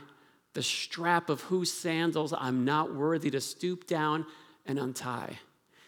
the 0.52 0.62
strap 0.62 1.30
of 1.30 1.40
whose 1.42 1.72
sandals 1.72 2.32
I'm 2.36 2.64
not 2.64 2.94
worthy 2.94 3.30
to 3.30 3.40
stoop 3.40 3.86
down 3.86 4.26
and 4.66 4.78
untie. 4.78 5.38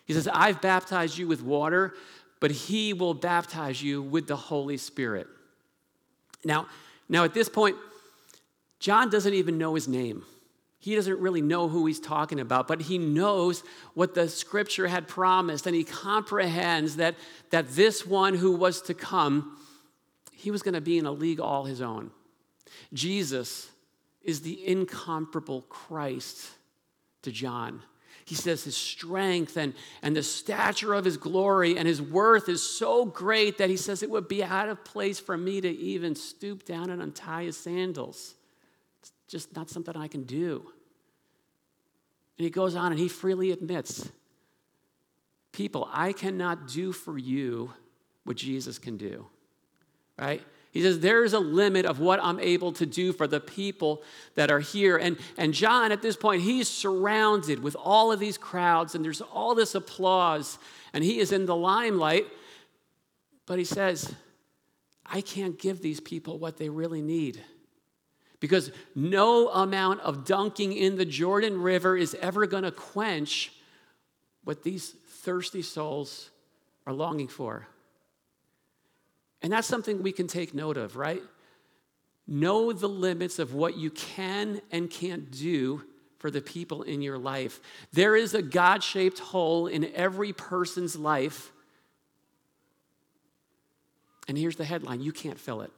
He 0.05 0.13
says, 0.13 0.29
I've 0.33 0.61
baptized 0.61 1.19
you 1.19 1.27
with 1.27 1.43
water, 1.43 1.95
but 2.41 2.51
he 2.51 2.93
will 2.93 3.15
baptize 3.15 3.83
you 3.83 4.03
with 4.03 4.27
the 4.27 4.37
Holy 4.37 4.77
Spirit. 4.77 5.27
Now, 6.45 6.67
now 7.09 7.25
at 7.25 7.35
this 7.35 7.49
point, 7.49 7.77
John 8.79 9.11
doesn't 9.11 9.35
even 9.35 9.59
know 9.59 9.75
his 9.75 9.89
name. 9.89 10.25
He 10.79 10.95
doesn't 10.95 11.19
really 11.19 11.41
know 11.41 11.69
who 11.69 11.87
he's 11.87 11.99
talking 11.99 12.39
about, 12.39 12.69
but 12.69 12.83
he 12.83 12.99
knows 12.99 13.65
what 13.95 14.15
the 14.15 14.29
scripture 14.29 14.87
had 14.87 15.09
promised, 15.09 15.67
and 15.67 15.75
he 15.75 15.83
comprehends 15.83 16.97
that, 16.97 17.17
that 17.51 17.71
this 17.71 18.07
one 18.07 18.35
who 18.35 18.53
was 18.53 18.83
to 18.83 18.95
come, 18.95 19.59
he 20.33 20.51
was 20.51 20.63
going 20.63 20.75
to 20.75 20.81
be 20.81 20.99
in 20.99 21.07
a 21.07 21.11
league 21.11 21.41
all 21.41 21.65
his 21.65 21.81
own. 21.81 22.11
Jesus 22.93 23.69
is 24.23 24.43
the 24.43 24.65
incomparable 24.67 25.63
Christ 25.63 26.51
to 27.23 27.33
John. 27.33 27.83
He 28.27 28.35
says 28.35 28.65
his 28.65 28.77
strength 28.77 29.57
and, 29.57 29.73
and 30.03 30.17
the 30.17 30.23
stature 30.23 30.95
of 30.95 31.05
his 31.05 31.17
glory 31.17 31.79
and 31.79 31.87
his 31.87 32.03
worth 32.03 32.49
is 32.49 32.61
so 32.61 33.05
great 33.05 33.59
that 33.59 33.71
he 33.71 33.77
says 33.77 34.03
it 34.03 34.11
would 34.11 34.27
be 34.27 34.43
out 34.43 34.69
of 34.69 34.85
place 34.85 35.21
for 35.21 35.37
me 35.39 35.61
to 35.61 35.69
even 35.69 36.17
stoop 36.17 36.65
down 36.65 36.91
and 36.91 37.01
untie 37.01 37.45
his 37.45 37.57
sandals. 37.57 38.35
It's 39.01 39.13
just 39.29 39.55
not 39.55 39.71
something 39.71 39.97
I 39.97 40.09
can 40.09 40.25
do. 40.25 40.73
And 42.37 42.45
he 42.45 42.51
goes 42.51 42.75
on 42.75 42.91
and 42.91 42.99
he 42.99 43.07
freely 43.07 43.53
admits 43.53 44.09
people, 45.53 45.89
I 45.93 46.13
cannot 46.13 46.67
do 46.67 46.91
for 46.91 47.17
you 47.17 47.73
what 48.25 48.37
Jesus 48.37 48.77
can 48.81 48.97
do, 48.97 49.25
right? 50.19 50.43
He 50.77 50.83
says, 50.83 51.01
There's 51.01 51.33
a 51.33 51.39
limit 51.39 51.87
of 51.87 52.01
what 52.01 52.21
I'm 52.23 52.39
able 52.39 52.71
to 52.73 52.85
do 52.85 53.15
for 53.15 53.27
the 53.27 53.41
people 53.41 54.03
that 54.35 54.51
are 54.51 54.61
here. 54.61 54.99
And, 54.99 55.17
and 55.39 55.55
John, 55.55 55.91
at 55.91 56.03
this 56.03 56.17
point, 56.17 56.43
he's 56.43 56.69
surrounded 56.69 57.63
with 57.63 57.75
all 57.83 58.13
of 58.13 58.21
these 58.21 58.37
crowds, 58.37 58.95
and 58.95 59.03
there's 59.03 59.23
all 59.23 59.55
this 59.55 59.75
applause, 59.75 60.59
and 60.93 61.03
he 61.03 61.19
is 61.19 61.33
in 61.33 61.47
the 61.47 61.57
limelight. 61.57 62.27
But 63.47 63.59
he 63.59 63.65
says, 63.65 64.15
I 65.07 65.23
can't 65.23 65.59
give 65.59 65.81
these 65.81 65.99
people 65.99 66.39
what 66.39 66.59
they 66.59 66.69
really 66.69 67.01
need. 67.01 67.43
Because 68.39 68.71
no 68.95 69.49
amount 69.49 70.01
of 70.01 70.27
dunking 70.27 70.75
in 70.75 70.97
the 70.97 71.07
Jordan 71.07 71.63
River 71.63 71.97
is 71.97 72.15
ever 72.21 72.47
going 72.47 72.65
to 72.65 72.71
quench 72.71 73.51
what 74.45 74.63
these 74.63 74.91
thirsty 74.91 75.63
souls 75.63 76.29
are 76.87 76.93
longing 76.93 77.29
for. 77.29 77.67
And 79.43 79.53
that's 79.53 79.69
something 79.69 80.03
we 80.03 80.13
can 80.13 80.27
take 80.27 80.55
note 80.55 80.77
of, 80.77 80.97
right? 80.97 81.23
Know 82.27 82.73
the 82.73 82.89
limits 82.89 83.39
of 83.39 83.55
what 83.55 83.77
you 83.77 83.91
can 83.91 84.61
and 84.71 84.91
can't 84.91 85.31
do 85.31 85.83
for 86.19 86.31
the 86.31 86.41
people 86.41 86.83
in 86.83 87.03
your 87.03 87.19
life. 87.19 87.61
There 87.93 88.17
is 88.17 88.35
a 88.35 88.43
God 88.43 88.83
shaped 88.83 89.19
hole 89.19 89.67
in 89.67 89.85
every 89.95 90.33
person's 90.33 90.97
life. 90.97 91.53
And 94.27 94.37
here's 94.37 94.57
the 94.57 94.65
headline 94.65 95.03
you 95.03 95.13
can't 95.13 95.39
fill 95.39 95.61
it. 95.61 95.71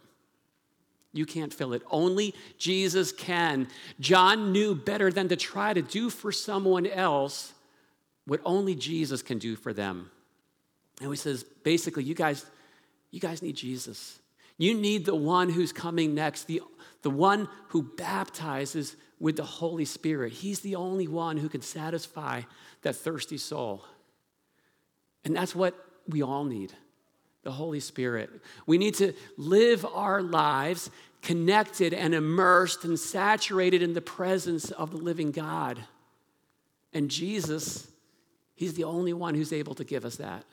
You 1.13 1.27
can't 1.27 1.53
fill 1.53 1.73
it. 1.73 1.83
Only 1.91 2.35
Jesus 2.59 3.13
can. 3.13 3.69
John 3.99 4.53
knew 4.53 4.75
better 4.75 5.11
than 5.11 5.29
to 5.29 5.37
try 5.37 5.73
to 5.73 5.83
do 5.83 6.11
for 6.11 6.31
someone 6.31 6.87
else 6.87 7.53
what 8.27 8.41
only 8.45 8.75
Jesus 8.75 9.23
can 9.23 9.39
do 9.39 9.57
for 9.57 9.73
them. 9.73 10.11
And 11.01 11.11
he 11.11 11.17
says, 11.17 11.45
basically, 11.45 12.05
you 12.05 12.15
guys, 12.15 12.45
you 13.11 13.21
guys 13.21 13.43
need 13.43 13.57
Jesus. 13.57 14.19
You 14.59 14.75
need 14.75 15.07
the 15.07 15.15
one 15.15 15.51
who's 15.51 15.73
coming 15.73 16.15
next, 16.15 16.45
the, 16.47 16.63
the 17.03 17.11
one 17.11 17.49
who 17.69 17.83
baptizes 17.83 18.97
with 19.21 19.37
the 19.37 19.45
Holy 19.45 19.85
Spirit. 19.85 20.33
He's 20.33 20.61
the 20.61 20.77
only 20.77 21.09
one 21.09 21.37
who 21.37 21.49
can 21.49 21.63
satisfy 21.63 22.43
that 22.83 22.97
thirsty 22.97 23.39
soul. 23.39 23.85
And 25.25 25.35
that's 25.35 25.55
what 25.55 25.75
we 26.07 26.23
all 26.23 26.45
need 26.45 26.73
the 27.45 27.53
Holy 27.53 27.81
Spirit. 27.81 28.31
We 28.67 28.79
need 28.79 28.95
to 28.95 29.15
live 29.37 29.87
our 29.87 30.21
lives 30.23 30.91
connected 31.23 31.95
and 31.95 32.15
immersed 32.15 32.85
and 32.85 32.99
saturated 32.99 33.81
in 33.81 33.95
the 33.95 34.01
presence 34.01 34.71
of 34.73 34.91
the 34.91 34.97
living 34.99 35.31
God. 35.31 35.79
And 36.93 37.11
Jesus, 37.11 37.89
He's 38.55 38.75
the 38.75 38.85
only 38.85 39.13
one 39.13 39.35
who's 39.35 39.53
able 39.53 39.75
to 39.77 39.85
give 39.85 40.05
us 40.05 40.17
that. 40.17 40.45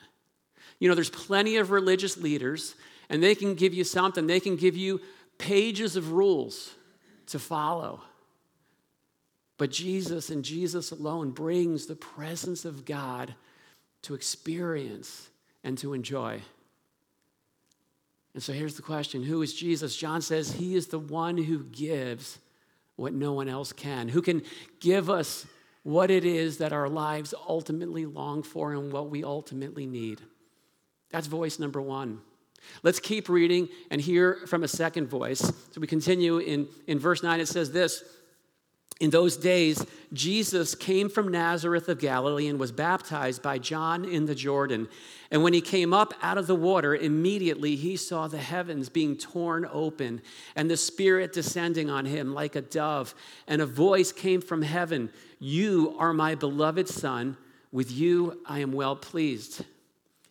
You 0.78 0.88
know, 0.88 0.94
there's 0.94 1.10
plenty 1.10 1.56
of 1.56 1.70
religious 1.70 2.16
leaders, 2.16 2.74
and 3.08 3.22
they 3.22 3.34
can 3.34 3.54
give 3.54 3.72
you 3.72 3.84
something. 3.84 4.26
They 4.26 4.40
can 4.40 4.56
give 4.56 4.76
you 4.76 5.00
pages 5.38 5.96
of 5.96 6.12
rules 6.12 6.74
to 7.26 7.38
follow. 7.38 8.02
But 9.58 9.70
Jesus 9.70 10.30
and 10.30 10.44
Jesus 10.44 10.90
alone 10.90 11.30
brings 11.30 11.86
the 11.86 11.96
presence 11.96 12.64
of 12.64 12.84
God 12.84 13.34
to 14.02 14.14
experience 14.14 15.30
and 15.64 15.78
to 15.78 15.94
enjoy. 15.94 16.40
And 18.34 18.42
so 18.42 18.52
here's 18.52 18.76
the 18.76 18.82
question 18.82 19.22
Who 19.22 19.40
is 19.40 19.54
Jesus? 19.54 19.96
John 19.96 20.20
says 20.20 20.52
he 20.52 20.74
is 20.74 20.88
the 20.88 20.98
one 20.98 21.38
who 21.38 21.64
gives 21.64 22.38
what 22.96 23.14
no 23.14 23.32
one 23.32 23.48
else 23.48 23.72
can, 23.72 24.08
who 24.08 24.22
can 24.22 24.42
give 24.80 25.08
us 25.08 25.46
what 25.82 26.10
it 26.10 26.24
is 26.24 26.58
that 26.58 26.72
our 26.72 26.88
lives 26.88 27.32
ultimately 27.48 28.04
long 28.04 28.42
for 28.42 28.72
and 28.72 28.92
what 28.92 29.08
we 29.08 29.22
ultimately 29.22 29.86
need. 29.86 30.20
That's 31.10 31.26
voice 31.26 31.58
number 31.58 31.80
one. 31.80 32.20
Let's 32.82 33.00
keep 33.00 33.28
reading 33.28 33.68
and 33.90 34.00
hear 34.00 34.40
from 34.46 34.62
a 34.62 34.68
second 34.68 35.08
voice. 35.08 35.40
So 35.40 35.80
we 35.80 35.86
continue 35.86 36.38
in, 36.38 36.68
in 36.86 36.98
verse 36.98 37.22
9. 37.22 37.40
It 37.40 37.48
says 37.48 37.72
this 37.72 38.02
In 39.00 39.10
those 39.10 39.36
days, 39.36 39.84
Jesus 40.12 40.74
came 40.74 41.08
from 41.08 41.28
Nazareth 41.28 41.88
of 41.88 41.98
Galilee 41.98 42.48
and 42.48 42.58
was 42.58 42.72
baptized 42.72 43.42
by 43.42 43.58
John 43.58 44.04
in 44.04 44.26
the 44.26 44.34
Jordan. 44.34 44.88
And 45.30 45.42
when 45.42 45.52
he 45.52 45.60
came 45.60 45.92
up 45.92 46.14
out 46.22 46.38
of 46.38 46.46
the 46.46 46.54
water, 46.54 46.94
immediately 46.94 47.76
he 47.76 47.96
saw 47.96 48.28
the 48.28 48.38
heavens 48.38 48.88
being 48.88 49.16
torn 49.16 49.66
open 49.70 50.22
and 50.54 50.70
the 50.70 50.76
Spirit 50.76 51.32
descending 51.32 51.90
on 51.90 52.04
him 52.04 52.34
like 52.34 52.56
a 52.56 52.62
dove. 52.62 53.14
And 53.46 53.60
a 53.62 53.66
voice 53.66 54.12
came 54.12 54.40
from 54.40 54.62
heaven 54.62 55.10
You 55.38 55.94
are 55.98 56.12
my 56.12 56.34
beloved 56.34 56.88
Son. 56.88 57.36
With 57.72 57.90
you 57.90 58.40
I 58.46 58.60
am 58.60 58.72
well 58.72 58.96
pleased. 58.96 59.64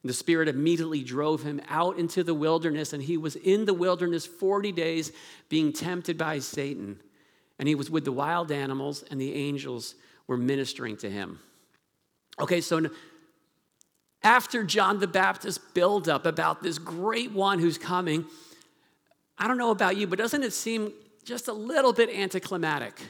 The 0.05 0.13
Spirit 0.13 0.47
immediately 0.47 1.03
drove 1.03 1.41
him 1.41 1.59
out 1.67 1.97
into 1.97 2.23
the 2.23 2.35
wilderness, 2.35 2.93
and 2.93 3.01
he 3.01 3.17
was 3.17 3.35
in 3.35 3.65
the 3.65 3.73
wilderness 3.73 4.23
40 4.23 4.71
days 4.71 5.11
being 5.49 5.73
tempted 5.73 6.15
by 6.15 6.37
Satan. 6.37 6.99
And 7.57 7.67
he 7.67 7.73
was 7.73 7.89
with 7.89 8.05
the 8.05 8.11
wild 8.11 8.51
animals, 8.51 9.03
and 9.09 9.19
the 9.19 9.33
angels 9.33 9.95
were 10.27 10.37
ministering 10.37 10.95
to 10.97 11.09
him. 11.09 11.39
Okay, 12.39 12.61
so 12.61 12.87
after 14.21 14.63
John 14.63 14.99
the 14.99 15.07
Baptist 15.07 15.73
build 15.73 16.07
up 16.07 16.27
about 16.27 16.61
this 16.61 16.77
great 16.77 17.31
one 17.31 17.57
who's 17.57 17.79
coming, 17.79 18.25
I 19.39 19.47
don't 19.47 19.57
know 19.57 19.71
about 19.71 19.97
you, 19.97 20.05
but 20.05 20.19
doesn't 20.19 20.43
it 20.43 20.53
seem 20.53 20.93
just 21.23 21.47
a 21.47 21.53
little 21.53 21.93
bit 21.93 22.09
anticlimactic? 22.09 23.01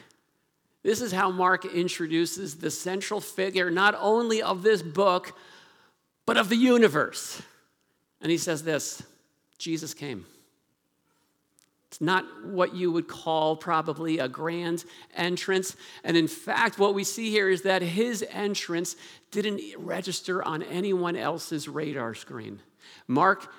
This 0.82 1.02
is 1.02 1.12
how 1.12 1.30
Mark 1.30 1.66
introduces 1.66 2.54
the 2.54 2.70
central 2.70 3.20
figure, 3.20 3.70
not 3.70 3.94
only 3.98 4.40
of 4.40 4.62
this 4.62 4.80
book, 4.80 5.36
but 6.26 6.36
of 6.36 6.48
the 6.48 6.56
universe. 6.56 7.40
And 8.20 8.30
he 8.30 8.38
says 8.38 8.62
this 8.62 9.02
Jesus 9.58 9.94
came. 9.94 10.26
It's 11.88 12.00
not 12.00 12.24
what 12.44 12.74
you 12.74 12.90
would 12.90 13.08
call 13.08 13.56
probably 13.56 14.18
a 14.18 14.28
grand 14.28 14.84
entrance. 15.14 15.76
And 16.04 16.16
in 16.16 16.26
fact, 16.26 16.78
what 16.78 16.94
we 16.94 17.04
see 17.04 17.30
here 17.30 17.48
is 17.48 17.62
that 17.62 17.80
his 17.80 18.24
entrance 18.30 18.96
didn't 19.30 19.62
register 19.78 20.42
on 20.42 20.62
anyone 20.64 21.16
else's 21.16 21.68
radar 21.68 22.14
screen. 22.14 22.60
Mark 23.06 23.50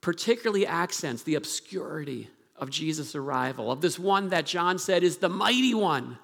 particularly 0.00 0.66
accents 0.66 1.24
the 1.24 1.34
obscurity 1.34 2.30
of 2.56 2.70
Jesus' 2.70 3.14
arrival, 3.14 3.70
of 3.70 3.80
this 3.80 3.98
one 3.98 4.30
that 4.30 4.46
John 4.46 4.78
said 4.78 5.02
is 5.02 5.18
the 5.18 5.28
mighty 5.28 5.74
one. 5.74 6.18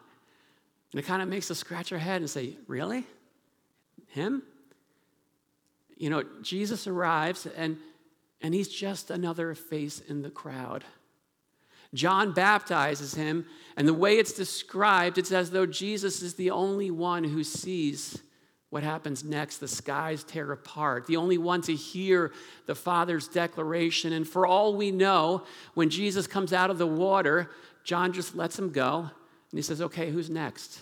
And 0.93 1.01
it 1.01 1.03
kind 1.03 1.21
of 1.21 1.29
makes 1.29 1.51
us 1.51 1.59
scratch 1.59 1.93
our 1.93 1.99
head 1.99 2.21
and 2.21 2.31
say, 2.31 2.57
Really? 2.69 3.05
Him? 4.09 4.43
You 5.97 6.11
know, 6.11 6.25
Jesus 6.43 6.87
arrives 6.87 7.47
and, 7.47 7.77
and 8.41 8.55
he's 8.55 8.69
just 8.69 9.11
another 9.11 9.55
face 9.55 10.01
in 10.01 10.23
the 10.23 10.31
crowd. 10.31 10.85
John 11.95 12.33
baptizes 12.33 13.15
him, 13.15 13.47
and 13.77 13.87
the 13.87 13.95
way 13.95 14.19
it's 14.19 14.33
described, 14.33 15.17
it's 15.17 15.31
as 15.31 15.53
though 15.53 15.65
Jesus 15.65 16.23
is 16.23 16.35
the 16.35 16.51
only 16.51 16.91
one 16.91 17.23
who 17.23 17.45
sees 17.45 18.21
what 18.71 18.83
happens 18.83 19.23
next. 19.23 19.59
The 19.59 19.69
skies 19.69 20.25
tear 20.25 20.51
apart, 20.51 21.07
the 21.07 21.17
only 21.17 21.39
one 21.39 21.63
to 21.63 21.75
hear 21.75 22.33
the 22.67 22.75
Father's 22.75 23.29
declaration. 23.29 24.13
And 24.13 24.27
for 24.27 24.45
all 24.45 24.75
we 24.75 24.91
know, 24.91 25.45
when 25.75 25.89
Jesus 25.89 26.27
comes 26.27 26.53
out 26.53 26.71
of 26.71 26.79
the 26.79 26.87
water, 26.87 27.51
John 27.85 28.13
just 28.13 28.35
lets 28.35 28.59
him 28.59 28.71
go, 28.73 28.99
and 28.99 29.59
he 29.59 29.63
says, 29.63 29.81
Okay, 29.81 30.11
who's 30.11 30.29
next? 30.29 30.81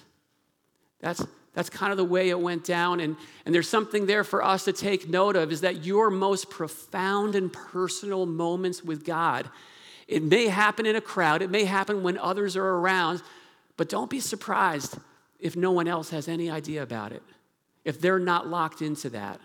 That's, 1.00 1.26
that's 1.54 1.68
kind 1.68 1.92
of 1.92 1.98
the 1.98 2.04
way 2.04 2.30
it 2.30 2.40
went 2.40 2.64
down. 2.64 3.00
And, 3.00 3.16
and 3.44 3.54
there's 3.54 3.68
something 3.68 4.06
there 4.06 4.24
for 4.24 4.42
us 4.42 4.64
to 4.64 4.72
take 4.72 5.08
note 5.08 5.36
of 5.36 5.52
is 5.52 5.60
that 5.60 5.84
your 5.84 6.10
most 6.10 6.48
profound 6.48 7.34
and 7.34 7.52
personal 7.52 8.26
moments 8.26 8.82
with 8.82 9.04
God 9.04 9.50
it 10.12 10.22
may 10.22 10.48
happen 10.48 10.84
in 10.84 10.94
a 10.94 11.00
crowd, 11.00 11.40
it 11.40 11.50
may 11.50 11.64
happen 11.64 12.02
when 12.02 12.18
others 12.18 12.54
are 12.54 12.66
around, 12.66 13.22
but 13.78 13.88
don't 13.88 14.10
be 14.10 14.20
surprised 14.20 14.98
if 15.40 15.56
no 15.56 15.72
one 15.72 15.88
else 15.88 16.10
has 16.10 16.28
any 16.28 16.50
idea 16.50 16.82
about 16.82 17.12
it, 17.12 17.22
if 17.84 17.98
they're 17.98 18.18
not 18.18 18.46
locked 18.46 18.82
into 18.82 19.08
that. 19.10 19.40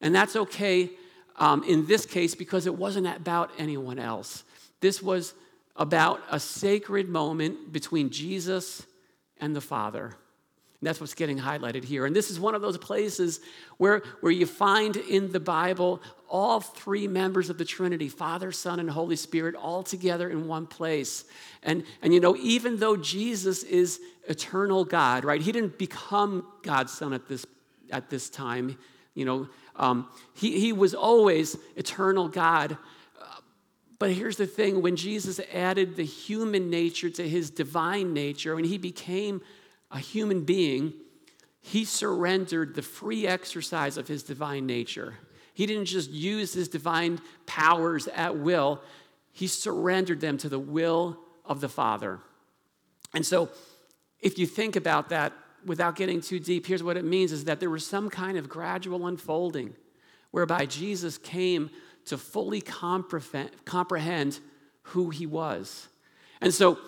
And 0.00 0.14
that's 0.14 0.34
okay 0.34 0.90
um, 1.36 1.62
in 1.64 1.86
this 1.86 2.06
case 2.06 2.34
because 2.34 2.66
it 2.66 2.74
wasn't 2.74 3.06
about 3.06 3.50
anyone 3.58 3.98
else. 3.98 4.44
This 4.80 5.02
was 5.02 5.34
about 5.76 6.22
a 6.30 6.40
sacred 6.40 7.10
moment 7.10 7.70
between 7.70 8.08
Jesus 8.08 8.86
and 9.38 9.54
the 9.54 9.60
Father. 9.60 10.16
And 10.80 10.86
that's 10.86 11.00
what's 11.00 11.14
getting 11.14 11.38
highlighted 11.38 11.84
here. 11.84 12.04
And 12.04 12.14
this 12.14 12.30
is 12.30 12.38
one 12.38 12.54
of 12.54 12.60
those 12.60 12.76
places 12.76 13.40
where, 13.78 14.02
where 14.20 14.32
you 14.32 14.44
find 14.44 14.96
in 14.96 15.32
the 15.32 15.40
Bible 15.40 16.02
all 16.28 16.60
three 16.60 17.08
members 17.08 17.48
of 17.48 17.56
the 17.56 17.64
Trinity 17.64 18.08
Father, 18.08 18.52
Son, 18.52 18.78
and 18.78 18.90
Holy 18.90 19.16
Spirit 19.16 19.54
all 19.54 19.82
together 19.82 20.28
in 20.28 20.46
one 20.46 20.66
place. 20.66 21.24
And, 21.62 21.84
and 22.02 22.12
you 22.12 22.20
know, 22.20 22.36
even 22.36 22.78
though 22.78 22.96
Jesus 22.96 23.62
is 23.62 24.00
eternal 24.28 24.84
God, 24.84 25.24
right? 25.24 25.40
He 25.40 25.52
didn't 25.52 25.78
become 25.78 26.46
God's 26.62 26.92
Son 26.92 27.12
at 27.14 27.26
this, 27.26 27.46
at 27.90 28.10
this 28.10 28.28
time. 28.28 28.76
You 29.14 29.24
know, 29.24 29.48
um, 29.76 30.08
he, 30.34 30.60
he 30.60 30.72
was 30.74 30.94
always 30.94 31.56
eternal 31.76 32.28
God. 32.28 32.76
But 33.98 34.12
here's 34.12 34.36
the 34.36 34.46
thing 34.46 34.82
when 34.82 34.96
Jesus 34.96 35.40
added 35.52 35.96
the 35.96 36.04
human 36.04 36.68
nature 36.68 37.08
to 37.08 37.26
his 37.26 37.50
divine 37.50 38.12
nature, 38.12 38.54
when 38.54 38.64
he 38.64 38.78
became 38.78 39.40
a 39.90 39.98
human 39.98 40.44
being, 40.44 40.92
he 41.60 41.84
surrendered 41.84 42.74
the 42.74 42.82
free 42.82 43.26
exercise 43.26 43.96
of 43.96 44.08
his 44.08 44.22
divine 44.22 44.66
nature. 44.66 45.14
He 45.52 45.66
didn't 45.66 45.86
just 45.86 46.10
use 46.10 46.52
his 46.52 46.68
divine 46.68 47.20
powers 47.46 48.08
at 48.08 48.36
will, 48.36 48.82
he 49.32 49.46
surrendered 49.46 50.20
them 50.20 50.38
to 50.38 50.48
the 50.48 50.58
will 50.58 51.18
of 51.44 51.60
the 51.60 51.68
Father. 51.68 52.20
And 53.12 53.24
so, 53.24 53.50
if 54.20 54.38
you 54.38 54.46
think 54.46 54.76
about 54.76 55.10
that 55.10 55.32
without 55.64 55.96
getting 55.96 56.20
too 56.20 56.38
deep, 56.38 56.66
here's 56.66 56.82
what 56.82 56.96
it 56.96 57.04
means 57.04 57.32
is 57.32 57.44
that 57.44 57.60
there 57.60 57.70
was 57.70 57.86
some 57.86 58.08
kind 58.08 58.38
of 58.38 58.48
gradual 58.48 59.06
unfolding 59.06 59.74
whereby 60.30 60.66
Jesus 60.66 61.18
came 61.18 61.70
to 62.06 62.16
fully 62.16 62.60
comprehend 62.60 64.40
who 64.82 65.10
he 65.10 65.26
was. 65.26 65.88
And 66.40 66.52
so, 66.52 66.78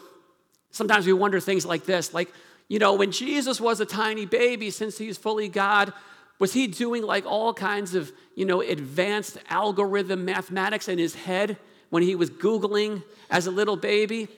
sometimes 0.71 1.07
we 1.07 1.13
wonder 1.13 1.41
things 1.41 1.67
like 1.67 1.85
this 1.85 2.15
like, 2.15 2.33
you 2.69 2.79
know, 2.79 2.95
when 2.95 3.11
Jesus 3.11 3.61
was 3.61 3.81
a 3.81 3.87
tiny 3.87 4.27
baby, 4.27 4.71
since 4.71 4.99
he's 4.99 5.17
fully 5.17 5.49
God, 5.49 5.93
was 6.39 6.53
he 6.53 6.67
doing 6.67 7.03
like 7.03 7.25
all 7.25 7.55
kinds 7.55 7.95
of, 7.95 8.13
you 8.35 8.45
know, 8.45 8.61
advanced 8.61 9.39
algorithm 9.49 10.25
mathematics 10.25 10.87
in 10.87 10.99
his 10.99 11.15
head 11.15 11.57
when 11.91 12.03
he 12.03 12.15
was 12.15 12.31
Googling 12.31 13.03
as 13.31 13.47
a 13.47 13.51
little 13.51 13.77
baby? 13.77 14.29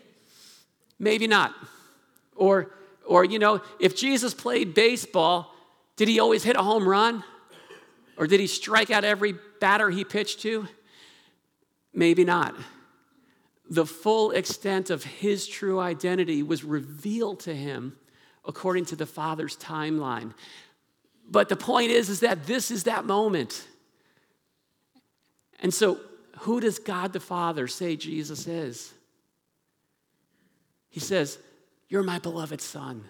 Maybe 0.98 1.26
not. 1.26 1.54
Or, 2.36 2.70
or, 3.04 3.24
you 3.24 3.38
know, 3.38 3.60
if 3.80 3.96
Jesus 3.96 4.32
played 4.32 4.74
baseball, 4.74 5.52
did 5.96 6.08
he 6.08 6.20
always 6.20 6.44
hit 6.44 6.56
a 6.56 6.62
home 6.62 6.88
run? 6.88 7.24
Or 8.16 8.26
did 8.26 8.38
he 8.38 8.46
strike 8.46 8.90
out 8.90 9.04
every 9.04 9.34
batter 9.60 9.90
he 9.90 10.04
pitched 10.04 10.40
to? 10.42 10.68
Maybe 11.92 12.24
not. 12.24 12.54
The 13.68 13.86
full 13.86 14.30
extent 14.30 14.88
of 14.90 15.04
his 15.04 15.46
true 15.46 15.80
identity 15.80 16.42
was 16.42 16.64
revealed 16.64 17.40
to 17.40 17.54
him 17.54 17.96
according 18.44 18.86
to 18.86 18.96
the 18.96 19.06
Father's 19.06 19.56
timeline. 19.56 20.32
But 21.30 21.48
the 21.48 21.56
point 21.56 21.90
is, 21.90 22.08
is 22.08 22.20
that 22.20 22.46
this 22.46 22.70
is 22.70 22.84
that 22.84 23.04
moment. 23.04 23.66
And 25.60 25.72
so, 25.72 26.00
who 26.40 26.60
does 26.60 26.78
God 26.78 27.12
the 27.12 27.20
Father 27.20 27.68
say 27.68 27.96
Jesus 27.96 28.46
is? 28.46 28.92
He 30.88 31.00
says, 31.00 31.38
You're 31.88 32.02
my 32.02 32.18
beloved 32.18 32.60
Son. 32.60 33.04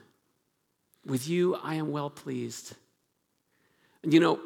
With 1.07 1.29
you, 1.29 1.57
I 1.57 1.77
am 1.77 1.93
well 1.93 2.11
pleased. 2.11 2.75
And 4.03 4.13
you 4.13 4.21
know, 4.21 4.41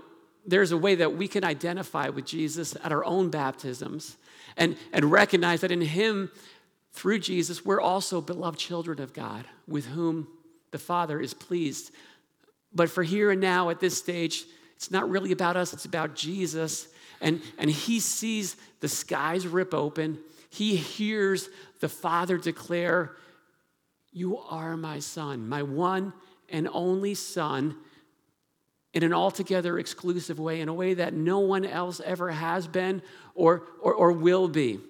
there's 0.47 0.73
a 0.73 0.77
way 0.77 0.95
that 0.97 1.17
we 1.17 1.27
can 1.27 1.43
identify 1.43 2.11
with 2.11 2.27
Jesus 2.27 2.77
at 2.85 2.93
our 2.93 3.05
own 3.05 3.31
baptisms 3.31 4.17
and, 4.57 4.77
and 4.93 5.11
recognize 5.11 5.63
that 5.63 5.73
in 5.73 5.81
Him, 5.81 6.31
through 6.93 7.19
Jesus, 7.19 7.65
we're 7.65 7.81
also 7.81 8.21
beloved 8.21 8.59
children 8.59 9.01
of 9.01 9.13
God 9.13 9.47
with 9.67 9.87
whom 9.87 10.29
the 10.75 10.79
Father 10.81 11.21
is 11.21 11.35
pleased. 11.35 11.93
But 12.73 12.91
for 12.91 13.05
here 13.05 13.31
and 13.31 13.41
now 13.41 13.71
at 13.71 13.79
this 13.79 13.97
stage, 13.97 14.43
it's 14.75 14.91
not 14.91 15.09
really 15.09 15.31
about 15.31 15.57
us, 15.57 15.73
it's 15.73 15.85
about 15.85 16.17
Jesus. 16.17 16.89
And, 17.21 17.41
and 17.59 17.71
he 17.71 18.01
sees 18.01 18.57
the 18.81 18.89
skies 18.89 19.47
rip 19.47 19.73
open. 19.73 20.19
He 20.51 20.75
hears 20.75 21.49
the 21.79 21.89
Father 21.89 22.39
declare, 22.39 23.13
You 24.11 24.37
are 24.39 24.77
my 24.77 24.99
Son, 24.99 25.49
my 25.49 25.63
one 25.63 26.13
and 26.49 26.69
only 26.73 27.15
Son, 27.15 27.77
in 28.95 29.05
an 29.05 29.15
altogether 29.15 29.79
exclusive 29.79 30.41
way, 30.41 30.61
in 30.61 30.69
a 30.69 30.75
way 30.75 30.95
that 30.95 31.15
no 31.15 31.39
one 31.39 31.65
else 31.65 32.01
ever 32.05 32.33
has 32.33 32.67
been 32.67 33.01
or, 33.37 33.69
or, 33.81 33.95
or 33.95 34.11
will 34.11 34.49
be. 34.49 34.81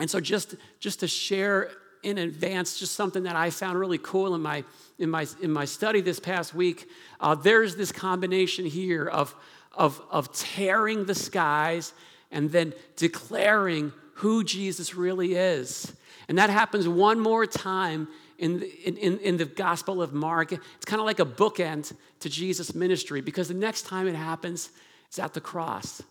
And 0.00 0.10
so, 0.10 0.18
just, 0.18 0.56
just 0.80 0.98
to 0.98 1.06
share 1.06 1.70
in 2.06 2.18
advance 2.18 2.78
just 2.78 2.94
something 2.94 3.24
that 3.24 3.34
I 3.34 3.50
found 3.50 3.78
really 3.78 3.98
cool 3.98 4.36
in 4.36 4.40
my, 4.40 4.62
in 4.98 5.10
my, 5.10 5.26
in 5.42 5.50
my 5.50 5.64
study 5.64 6.00
this 6.00 6.20
past 6.20 6.54
week. 6.54 6.88
Uh, 7.20 7.34
there's 7.34 7.74
this 7.74 7.90
combination 7.90 8.64
here 8.64 9.06
of, 9.06 9.34
of, 9.72 10.00
of 10.08 10.32
tearing 10.32 11.04
the 11.04 11.16
skies 11.16 11.92
and 12.30 12.52
then 12.52 12.72
declaring 12.94 13.92
who 14.14 14.44
Jesus 14.44 14.94
really 14.94 15.34
is. 15.34 15.92
And 16.28 16.38
that 16.38 16.48
happens 16.48 16.86
one 16.86 17.18
more 17.18 17.44
time 17.44 18.06
in 18.38 18.62
in, 18.84 19.18
in 19.18 19.36
the 19.36 19.44
Gospel 19.44 20.00
of 20.00 20.12
Mark. 20.12 20.52
It's 20.52 20.84
kind 20.84 21.00
of 21.00 21.06
like 21.06 21.20
a 21.20 21.24
bookend 21.24 21.92
to 22.20 22.28
Jesus' 22.28 22.74
ministry 22.74 23.20
because 23.20 23.48
the 23.48 23.54
next 23.54 23.82
time 23.86 24.06
it 24.06 24.14
happens, 24.14 24.70
it's 25.08 25.18
at 25.18 25.34
the 25.34 25.40
cross. 25.40 26.02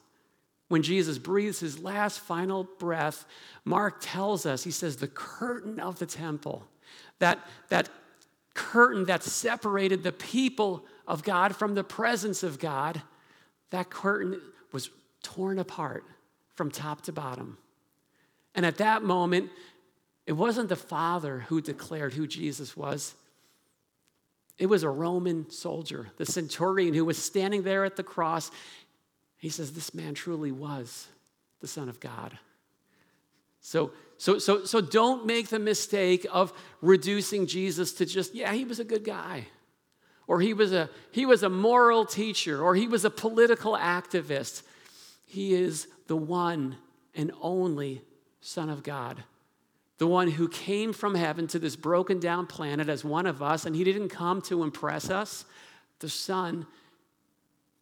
When 0.67 0.82
Jesus 0.82 1.17
breathes 1.17 1.60
his 1.60 1.80
last 1.80 2.19
final 2.19 2.63
breath, 2.80 3.25
Mark 3.65 3.97
tells 4.01 4.45
us, 4.45 4.63
he 4.63 4.71
says, 4.71 4.97
the 4.97 5.08
curtain 5.08 5.80
of 5.80 5.99
the 5.99 6.06
temple, 6.08 6.65
that, 7.19 7.39
that 7.69 7.89
curtain 8.56 9.06
that 9.06 9.21
separated 9.21 10.01
the 10.01 10.12
people 10.12 10.86
of 11.08 11.23
God 11.23 11.56
from 11.56 11.75
the 11.75 11.84
presence 11.84 12.41
of 12.41 12.60
God, 12.60 13.01
that 13.69 13.89
curtain 13.89 14.41
was 14.71 14.89
torn 15.21 15.60
apart 15.60 16.04
from 16.56 16.71
top 16.71 17.01
to 17.01 17.12
bottom. 17.12 17.58
And 18.56 18.65
at 18.65 18.78
that 18.78 19.04
moment, 19.04 19.51
it 20.25 20.34
wasn't 20.34 20.69
the 20.69 20.75
Father 20.75 21.41
who 21.41 21.62
declared 21.62 22.13
who 22.13 22.25
Jesus 22.25 22.75
was. 22.75 23.13
It 24.58 24.67
was 24.67 24.84
a 24.84 24.89
Roman 24.89 25.49
soldier, 25.49 26.08
the 26.17 26.25
centurion 26.25 26.93
who 26.93 27.06
was 27.06 27.21
standing 27.21 27.63
there 27.63 27.84
at 27.84 27.97
the 27.97 28.04
cross. 28.04 28.51
He 29.38 29.50
says, 29.50 29.74
This 29.74 29.93
man 29.93 30.13
truly 30.13 30.52
was 30.52 31.08
the 31.62 31.67
Son 31.67 31.89
of 31.89 32.00
God. 32.00 32.38
So, 33.62 33.91
so, 34.17 34.38
so, 34.38 34.63
so 34.65 34.80
don't 34.80 35.26
make 35.26 35.50
the 35.50 35.60
mistake 35.60 36.26
of 36.32 36.54
reducing 36.82 37.48
Jesus 37.48 37.93
to 37.93 38.06
just, 38.06 38.36
yeah, 38.36 38.54
he 38.54 38.63
was 38.63 38.80
a 38.80 38.84
good 38.84 39.04
guy. 39.04 39.48
Or 40.28 40.39
he 40.39 40.54
was 40.54 40.71
a, 40.71 40.89
he 41.12 41.26
was 41.26 41.43
a 41.43 41.50
moral 41.50 42.06
teacher, 42.06 42.62
or 42.62 42.76
he 42.76 42.88
was 42.88 43.06
a 43.06 43.10
political 43.10 43.74
activist. 43.74 44.63
He 45.26 45.54
is 45.54 45.88
the 46.08 46.15
one 46.15 46.78
and 47.13 47.32
only 47.41 48.02
Son 48.41 48.69
of 48.69 48.84
God 48.84 49.24
the 49.98 50.08
one 50.08 50.30
who 50.30 50.50
came 50.50 50.91
from 50.91 51.15
heaven 51.15 51.48
to 51.48 51.60
this 51.60 51.76
broken 51.76 52.19
down 52.19 52.48
planet 52.48 52.89
as 52.89 53.04
one 53.04 53.26
of 53.26 53.41
us, 53.41 53.65
and 53.65 53.76
he 53.76 53.84
didn't 53.84 54.10
come 54.10 54.41
to 54.41 54.63
impress 54.63 55.10
us. 55.10 55.45
The 56.00 56.10
Son 56.10 56.67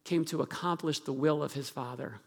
came 0.04 0.24
to 0.26 0.42
accomplish 0.42 1.00
the 1.00 1.12
will 1.12 1.42
of 1.42 1.54
his 1.54 1.70
Father. 1.70 2.20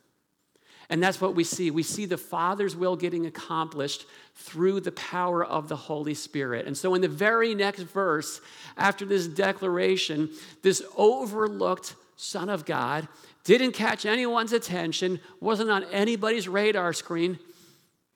And 0.89 1.03
that's 1.03 1.19
what 1.19 1.35
we 1.35 1.43
see. 1.43 1.69
We 1.69 1.83
see 1.83 2.05
the 2.05 2.17
Father's 2.17 2.75
will 2.75 2.95
getting 2.95 3.25
accomplished 3.25 4.05
through 4.35 4.79
the 4.79 4.93
power 4.93 5.43
of 5.43 5.67
the 5.67 5.75
Holy 5.75 6.13
Spirit. 6.13 6.65
And 6.65 6.77
so, 6.77 6.95
in 6.95 7.01
the 7.01 7.09
very 7.09 7.53
next 7.53 7.81
verse, 7.81 8.39
after 8.77 9.05
this 9.05 9.27
declaration, 9.27 10.29
this 10.63 10.81
overlooked 10.95 11.95
Son 12.15 12.49
of 12.49 12.65
God 12.65 13.07
didn't 13.43 13.73
catch 13.73 14.05
anyone's 14.05 14.53
attention, 14.53 15.19
wasn't 15.41 15.69
on 15.69 15.83
anybody's 15.85 16.47
radar 16.47 16.93
screen, 16.93 17.37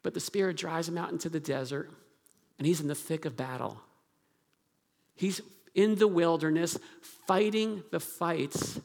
but 0.01 0.13
the 0.13 0.19
Spirit 0.19 0.55
drives 0.55 0.87
him 0.87 0.97
out 0.97 1.11
into 1.11 1.29
the 1.29 1.39
desert, 1.39 1.91
and 2.57 2.65
he's 2.65 2.81
in 2.81 2.87
the 2.87 2.95
thick 2.95 3.25
of 3.25 3.35
battle. 3.35 3.81
He's 5.13 5.41
in 5.75 5.95
the 5.95 6.07
wilderness 6.07 6.79
fighting 7.27 7.83
the 7.91 7.99
fights 7.99 8.79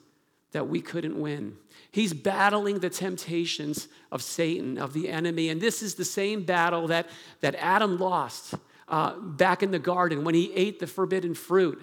that 0.53 0.69
we 0.69 0.81
couldn't 0.81 1.21
win. 1.21 1.57
He's 1.91 2.13
battling 2.13 2.79
the 2.81 2.91
temptations 2.91 3.89
of 4.13 4.23
Satan, 4.23 4.79
of 4.79 4.93
the 4.93 5.09
enemy. 5.09 5.49
And 5.49 5.61
this 5.61 5.83
is 5.83 5.95
the 5.95 6.05
same 6.05 6.45
battle 6.45 6.89
that, 6.89 7.09
that 7.41 7.55
Adam 7.57 7.99
lost 7.99 8.55
uh, 8.89 9.17
back 9.17 9.63
in 9.63 9.71
the 9.71 9.79
garden 9.79 10.25
when 10.25 10.35
he 10.35 10.53
ate 10.55 10.79
the 10.79 10.87
forbidden 10.87 11.35
fruit. 11.35 11.83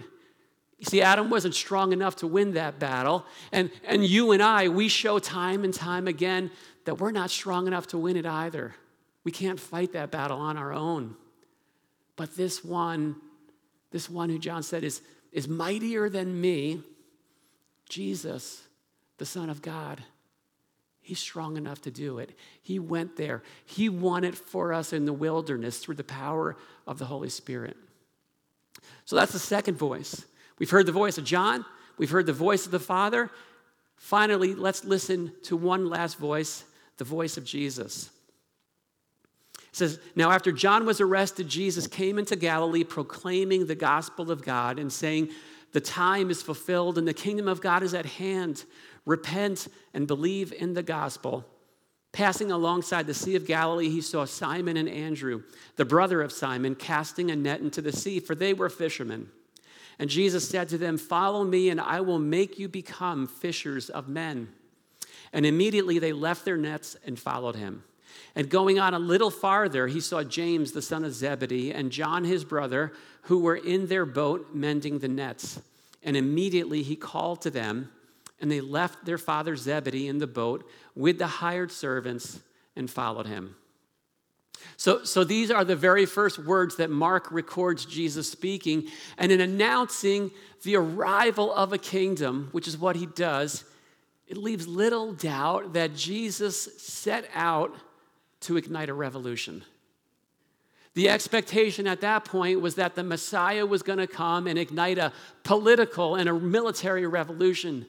You 0.79 0.85
see, 0.85 1.01
Adam 1.01 1.29
wasn't 1.29 1.55
strong 1.55 1.93
enough 1.93 2.17
to 2.17 2.27
win 2.27 2.53
that 2.53 2.79
battle. 2.79 3.25
And, 3.51 3.71
and 3.85 4.03
you 4.03 4.31
and 4.31 4.43
I, 4.43 4.67
we 4.67 4.87
show 4.87 5.17
time 5.19 5.63
and 5.63 5.73
time 5.73 6.07
again 6.07 6.51
that 6.85 6.99
we're 6.99 7.11
not 7.11 7.29
strong 7.29 7.67
enough 7.67 7.87
to 7.87 7.97
win 7.97 8.17
it 8.17 8.25
either. 8.25 8.75
We 9.23 9.31
can't 9.31 9.59
fight 9.59 9.93
that 9.93 10.11
battle 10.11 10.39
on 10.39 10.57
our 10.57 10.73
own. 10.73 11.15
But 12.15 12.35
this 12.35 12.63
one, 12.63 13.15
this 13.91 14.09
one 14.09 14.29
who 14.29 14.37
John 14.37 14.63
said 14.63 14.83
is, 14.83 15.01
is 15.31 15.47
mightier 15.47 16.09
than 16.09 16.39
me, 16.39 16.81
Jesus, 17.93 18.63
the 19.19 19.25
Son 19.25 19.51
of 19.51 19.61
God, 19.61 20.01
he's 20.99 21.19
strong 21.19 21.57
enough 21.57 21.81
to 21.83 21.91
do 21.91 22.17
it. 22.17 22.35
He 22.61 22.79
went 22.79 23.17
there, 23.17 23.43
he 23.65 23.87
won 23.87 24.23
it 24.23 24.35
for 24.35 24.73
us 24.73 24.93
in 24.93 25.05
the 25.05 25.13
wilderness 25.13 25.77
through 25.77 25.95
the 25.95 26.03
power 26.03 26.57
of 26.87 26.97
the 26.97 27.05
Holy 27.05 27.29
Spirit. 27.29 27.77
So 29.05 29.15
that's 29.15 29.31
the 29.31 29.39
second 29.39 29.77
voice. 29.77 30.25
We've 30.57 30.71
heard 30.71 30.87
the 30.87 30.91
voice 30.91 31.19
of 31.19 31.23
John, 31.23 31.65
we've 31.97 32.09
heard 32.09 32.25
the 32.25 32.33
voice 32.33 32.65
of 32.65 32.71
the 32.71 32.79
Father. 32.79 33.29
Finally, 33.95 34.55
let's 34.55 34.83
listen 34.83 35.31
to 35.43 35.55
one 35.55 35.87
last 35.87 36.17
voice 36.17 36.65
the 36.97 37.03
voice 37.03 37.37
of 37.37 37.45
Jesus. 37.45 38.09
It 39.57 39.75
says, 39.75 39.99
Now 40.15 40.31
after 40.31 40.51
John 40.51 40.85
was 40.85 40.99
arrested, 40.99 41.47
Jesus 41.47 41.85
came 41.87 42.17
into 42.17 42.35
Galilee 42.35 42.83
proclaiming 42.83 43.65
the 43.65 43.75
gospel 43.75 44.31
of 44.31 44.43
God 44.43 44.79
and 44.79 44.91
saying, 44.91 45.29
The 45.73 45.81
time 45.81 46.29
is 46.29 46.41
fulfilled 46.41 46.97
and 46.97 47.07
the 47.07 47.13
kingdom 47.13 47.47
of 47.47 47.61
God 47.61 47.83
is 47.83 47.93
at 47.93 48.05
hand. 48.05 48.63
Repent 49.05 49.67
and 49.93 50.07
believe 50.07 50.53
in 50.53 50.73
the 50.73 50.83
gospel. 50.83 51.45
Passing 52.13 52.51
alongside 52.51 53.07
the 53.07 53.13
Sea 53.13 53.35
of 53.35 53.47
Galilee, 53.47 53.89
he 53.89 53.99
saw 53.99 54.25
Simon 54.25 54.77
and 54.77 54.87
Andrew, 54.87 55.41
the 55.77 55.83
brother 55.83 56.21
of 56.21 56.31
Simon, 56.31 56.75
casting 56.75 57.31
a 57.31 57.35
net 57.35 57.59
into 57.59 57.81
the 57.81 57.91
sea, 57.91 58.19
for 58.19 58.35
they 58.35 58.53
were 58.53 58.69
fishermen. 58.69 59.29
And 59.97 60.11
Jesus 60.11 60.47
said 60.47 60.69
to 60.69 60.77
them, 60.77 60.97
Follow 60.97 61.43
me, 61.43 61.69
and 61.69 61.81
I 61.81 62.01
will 62.01 62.19
make 62.19 62.59
you 62.59 62.67
become 62.67 63.25
fishers 63.25 63.89
of 63.89 64.07
men. 64.07 64.49
And 65.33 65.43
immediately 65.43 65.97
they 65.97 66.13
left 66.13 66.45
their 66.45 66.57
nets 66.57 66.95
and 67.03 67.17
followed 67.17 67.55
him. 67.55 67.83
And 68.35 68.49
going 68.49 68.79
on 68.79 68.93
a 68.93 68.99
little 68.99 69.31
farther, 69.31 69.87
he 69.87 69.99
saw 69.99 70.23
James, 70.23 70.71
the 70.71 70.81
son 70.81 71.03
of 71.03 71.13
Zebedee, 71.13 71.71
and 71.71 71.91
John, 71.91 72.23
his 72.23 72.43
brother, 72.43 72.93
who 73.23 73.39
were 73.39 73.55
in 73.55 73.87
their 73.87 74.05
boat 74.05 74.49
mending 74.53 74.99
the 74.99 75.07
nets. 75.07 75.61
And 76.03 76.17
immediately 76.17 76.83
he 76.83 76.95
called 76.95 77.41
to 77.41 77.49
them, 77.49 77.91
and 78.41 78.51
they 78.51 78.61
left 78.61 79.05
their 79.05 79.17
father 79.17 79.55
Zebedee 79.55 80.07
in 80.07 80.17
the 80.17 80.27
boat 80.27 80.67
with 80.95 81.17
the 81.17 81.27
hired 81.27 81.71
servants 81.71 82.41
and 82.75 82.89
followed 82.89 83.27
him. 83.27 83.55
So, 84.77 85.03
so 85.03 85.23
these 85.23 85.51
are 85.51 85.63
the 85.63 85.75
very 85.75 86.05
first 86.05 86.39
words 86.39 86.77
that 86.77 86.89
Mark 86.89 87.31
records 87.31 87.85
Jesus 87.85 88.29
speaking. 88.29 88.87
And 89.17 89.31
in 89.31 89.41
announcing 89.41 90.31
the 90.63 90.75
arrival 90.75 91.53
of 91.53 91.73
a 91.73 91.77
kingdom, 91.77 92.49
which 92.51 92.67
is 92.67 92.77
what 92.77 92.95
he 92.95 93.05
does, 93.05 93.63
it 94.27 94.37
leaves 94.37 94.67
little 94.67 95.13
doubt 95.13 95.73
that 95.73 95.95
Jesus 95.95 96.81
set 96.81 97.29
out 97.33 97.75
to 98.43 98.57
ignite 98.57 98.89
a 98.89 98.93
revolution. 98.93 99.63
The 100.95 101.09
expectation 101.09 101.87
at 101.87 102.01
that 102.01 102.25
point 102.25 102.61
was 102.61 102.75
that 102.75 102.95
the 102.95 103.03
Messiah 103.03 103.65
was 103.65 103.81
going 103.81 103.97
to 103.97 104.07
come 104.07 104.45
and 104.45 104.59
ignite 104.59 104.99
a 104.99 105.11
political 105.43 106.15
and 106.15 106.29
a 106.29 106.33
military 106.33 107.07
revolution. 107.07 107.87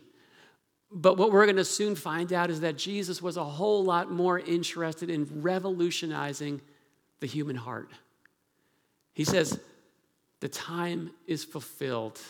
But 0.90 1.18
what 1.18 1.30
we're 1.30 1.44
going 1.44 1.56
to 1.56 1.64
soon 1.64 1.96
find 1.96 2.32
out 2.32 2.50
is 2.50 2.60
that 2.60 2.78
Jesus 2.78 3.20
was 3.20 3.36
a 3.36 3.44
whole 3.44 3.84
lot 3.84 4.10
more 4.10 4.38
interested 4.38 5.10
in 5.10 5.28
revolutionizing 5.42 6.62
the 7.20 7.26
human 7.26 7.56
heart. 7.56 7.90
He 9.12 9.24
says, 9.24 9.60
The 10.40 10.48
time 10.48 11.10
is 11.26 11.44
fulfilled. 11.44 12.20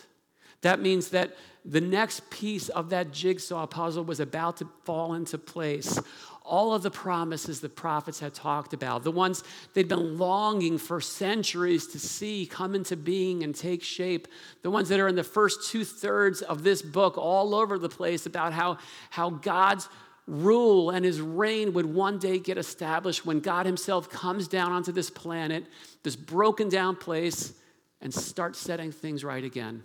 That 0.64 0.80
means 0.80 1.10
that 1.10 1.36
the 1.62 1.80
next 1.80 2.30
piece 2.30 2.70
of 2.70 2.88
that 2.88 3.12
jigsaw 3.12 3.66
puzzle 3.66 4.02
was 4.02 4.18
about 4.18 4.56
to 4.58 4.68
fall 4.84 5.12
into 5.12 5.36
place. 5.36 6.00
All 6.42 6.72
of 6.74 6.82
the 6.82 6.90
promises 6.90 7.60
the 7.60 7.68
prophets 7.68 8.18
had 8.18 8.32
talked 8.32 8.72
about, 8.72 9.04
the 9.04 9.10
ones 9.10 9.44
they'd 9.74 9.88
been 9.88 10.16
longing 10.16 10.78
for 10.78 11.02
centuries 11.02 11.86
to 11.88 11.98
see 11.98 12.46
come 12.46 12.74
into 12.74 12.96
being 12.96 13.42
and 13.42 13.54
take 13.54 13.82
shape, 13.82 14.26
the 14.62 14.70
ones 14.70 14.88
that 14.88 15.00
are 15.00 15.08
in 15.08 15.16
the 15.16 15.22
first 15.22 15.70
two 15.70 15.84
thirds 15.84 16.40
of 16.40 16.62
this 16.62 16.80
book, 16.80 17.18
all 17.18 17.54
over 17.54 17.78
the 17.78 17.90
place, 17.90 18.24
about 18.24 18.54
how, 18.54 18.78
how 19.10 19.28
God's 19.28 19.90
rule 20.26 20.88
and 20.88 21.04
his 21.04 21.20
reign 21.20 21.74
would 21.74 21.86
one 21.86 22.18
day 22.18 22.38
get 22.38 22.56
established 22.56 23.26
when 23.26 23.40
God 23.40 23.66
himself 23.66 24.08
comes 24.08 24.48
down 24.48 24.72
onto 24.72 24.92
this 24.92 25.10
planet, 25.10 25.66
this 26.04 26.16
broken 26.16 26.70
down 26.70 26.96
place, 26.96 27.52
and 28.00 28.12
starts 28.12 28.58
setting 28.58 28.92
things 28.92 29.24
right 29.24 29.44
again. 29.44 29.82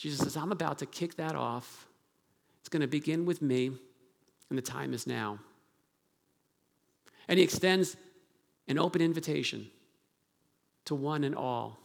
Jesus 0.00 0.20
says, 0.20 0.34
I'm 0.34 0.50
about 0.50 0.78
to 0.78 0.86
kick 0.86 1.16
that 1.16 1.34
off. 1.34 1.86
It's 2.60 2.70
going 2.70 2.80
to 2.80 2.86
begin 2.86 3.26
with 3.26 3.42
me, 3.42 3.66
and 4.48 4.56
the 4.56 4.62
time 4.62 4.94
is 4.94 5.06
now. 5.06 5.38
And 7.28 7.38
he 7.38 7.44
extends 7.44 7.98
an 8.66 8.78
open 8.78 9.02
invitation 9.02 9.70
to 10.86 10.94
one 10.94 11.22
and 11.22 11.34
all. 11.34 11.78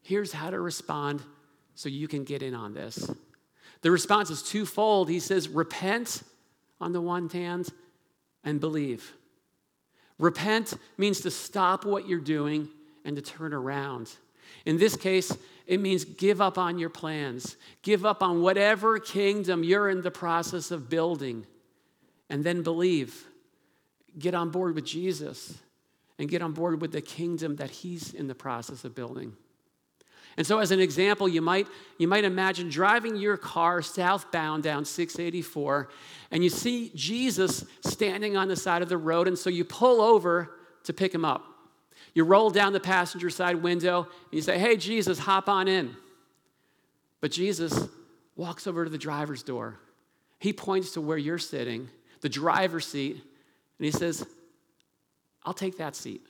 Here's 0.00 0.32
how 0.32 0.48
to 0.48 0.58
respond 0.58 1.22
so 1.74 1.90
you 1.90 2.08
can 2.08 2.24
get 2.24 2.42
in 2.42 2.54
on 2.54 2.72
this. 2.72 3.10
The 3.82 3.90
response 3.90 4.30
is 4.30 4.42
twofold. 4.42 5.10
He 5.10 5.20
says, 5.20 5.46
Repent 5.46 6.22
on 6.80 6.94
the 6.94 7.02
one 7.02 7.28
hand 7.28 7.68
and 8.44 8.60
believe. 8.60 9.12
Repent 10.18 10.72
means 10.96 11.20
to 11.20 11.30
stop 11.30 11.84
what 11.84 12.08
you're 12.08 12.18
doing 12.18 12.70
and 13.04 13.14
to 13.16 13.20
turn 13.20 13.52
around. 13.52 14.10
In 14.64 14.78
this 14.78 14.96
case, 14.96 15.36
it 15.66 15.80
means 15.80 16.04
give 16.04 16.40
up 16.40 16.58
on 16.58 16.78
your 16.78 16.90
plans, 16.90 17.56
give 17.82 18.04
up 18.04 18.22
on 18.22 18.42
whatever 18.42 18.98
kingdom 18.98 19.64
you're 19.64 19.88
in 19.88 20.02
the 20.02 20.10
process 20.10 20.70
of 20.70 20.88
building, 20.90 21.46
and 22.28 22.44
then 22.44 22.62
believe. 22.62 23.24
Get 24.18 24.34
on 24.34 24.50
board 24.50 24.74
with 24.74 24.84
Jesus 24.84 25.58
and 26.18 26.28
get 26.28 26.42
on 26.42 26.52
board 26.52 26.80
with 26.80 26.92
the 26.92 27.00
kingdom 27.00 27.56
that 27.56 27.70
he's 27.70 28.14
in 28.14 28.28
the 28.28 28.34
process 28.34 28.84
of 28.84 28.94
building. 28.94 29.32
And 30.36 30.46
so, 30.46 30.58
as 30.58 30.70
an 30.72 30.80
example, 30.80 31.28
you 31.28 31.40
might, 31.40 31.68
you 31.98 32.08
might 32.08 32.24
imagine 32.24 32.68
driving 32.68 33.16
your 33.16 33.36
car 33.36 33.82
southbound 33.82 34.64
down 34.64 34.84
684, 34.84 35.88
and 36.32 36.42
you 36.42 36.50
see 36.50 36.90
Jesus 36.94 37.64
standing 37.82 38.36
on 38.36 38.48
the 38.48 38.56
side 38.56 38.82
of 38.82 38.88
the 38.88 38.98
road, 38.98 39.28
and 39.28 39.38
so 39.38 39.48
you 39.48 39.64
pull 39.64 40.00
over 40.00 40.50
to 40.84 40.92
pick 40.92 41.14
him 41.14 41.24
up. 41.24 41.53
You 42.14 42.24
roll 42.24 42.50
down 42.50 42.72
the 42.72 42.80
passenger 42.80 43.28
side 43.28 43.56
window 43.56 44.02
and 44.02 44.32
you 44.32 44.40
say, 44.40 44.58
Hey, 44.58 44.76
Jesus, 44.76 45.18
hop 45.18 45.48
on 45.48 45.68
in. 45.68 45.96
But 47.20 47.32
Jesus 47.32 47.88
walks 48.36 48.66
over 48.66 48.84
to 48.84 48.90
the 48.90 48.98
driver's 48.98 49.42
door. 49.42 49.78
He 50.38 50.52
points 50.52 50.92
to 50.92 51.00
where 51.00 51.18
you're 51.18 51.38
sitting, 51.38 51.88
the 52.20 52.28
driver's 52.28 52.86
seat, 52.86 53.14
and 53.14 53.84
he 53.84 53.90
says, 53.90 54.26
I'll 55.44 55.54
take 55.54 55.78
that 55.78 55.96
seat. 55.96 56.26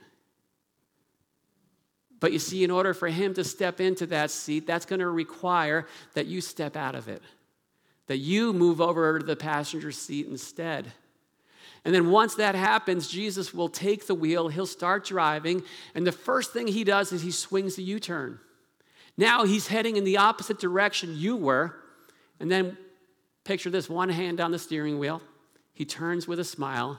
But 2.21 2.33
you 2.33 2.39
see, 2.39 2.65
in 2.65 2.71
order 2.71 2.95
for 2.95 3.09
him 3.09 3.35
to 3.35 3.45
step 3.45 3.81
into 3.81 4.07
that 4.07 4.31
seat, 4.31 4.67
that's 4.67 4.87
going 4.87 5.01
to 5.01 5.11
require 5.11 5.87
that 6.15 6.27
you 6.27 6.41
step 6.41 6.77
out 6.77 6.95
of 6.95 7.09
it, 7.09 7.23
that 8.07 8.19
you 8.19 8.53
move 8.53 8.81
over 8.81 9.19
to 9.19 9.27
the 9.27 9.37
passenger 9.37 9.93
seat 9.93 10.27
instead. 10.27 10.93
And 11.85 11.95
then 11.95 12.11
once 12.11 12.35
that 12.37 12.55
happens, 12.55 13.09
Jesus 13.09 13.53
will 13.53 13.69
take 13.69 14.07
the 14.07 14.15
wheel, 14.15 14.49
he'll 14.49 14.67
start 14.67 15.05
driving, 15.05 15.63
and 15.95 16.07
the 16.07 16.13
first 16.13 16.53
thing 16.53 16.67
he 16.67 16.83
does 16.83 17.13
is 17.13 17.23
he 17.23 17.31
swings 17.31 17.77
the 17.77 17.83
U 17.83 18.01
turn. 18.01 18.41
Now 19.17 19.45
he's 19.45 19.69
heading 19.69 19.97
in 19.97 20.05
the 20.05 20.17
opposite 20.17 20.59
direction 20.59 21.17
you 21.17 21.37
were. 21.37 21.77
And 22.41 22.51
then 22.51 22.77
picture 23.45 23.71
this 23.71 23.89
one 23.89 24.09
hand 24.09 24.41
on 24.41 24.51
the 24.51 24.59
steering 24.59 24.99
wheel. 24.99 25.23
He 25.73 25.85
turns 25.85 26.27
with 26.27 26.41
a 26.41 26.45
smile 26.45 26.99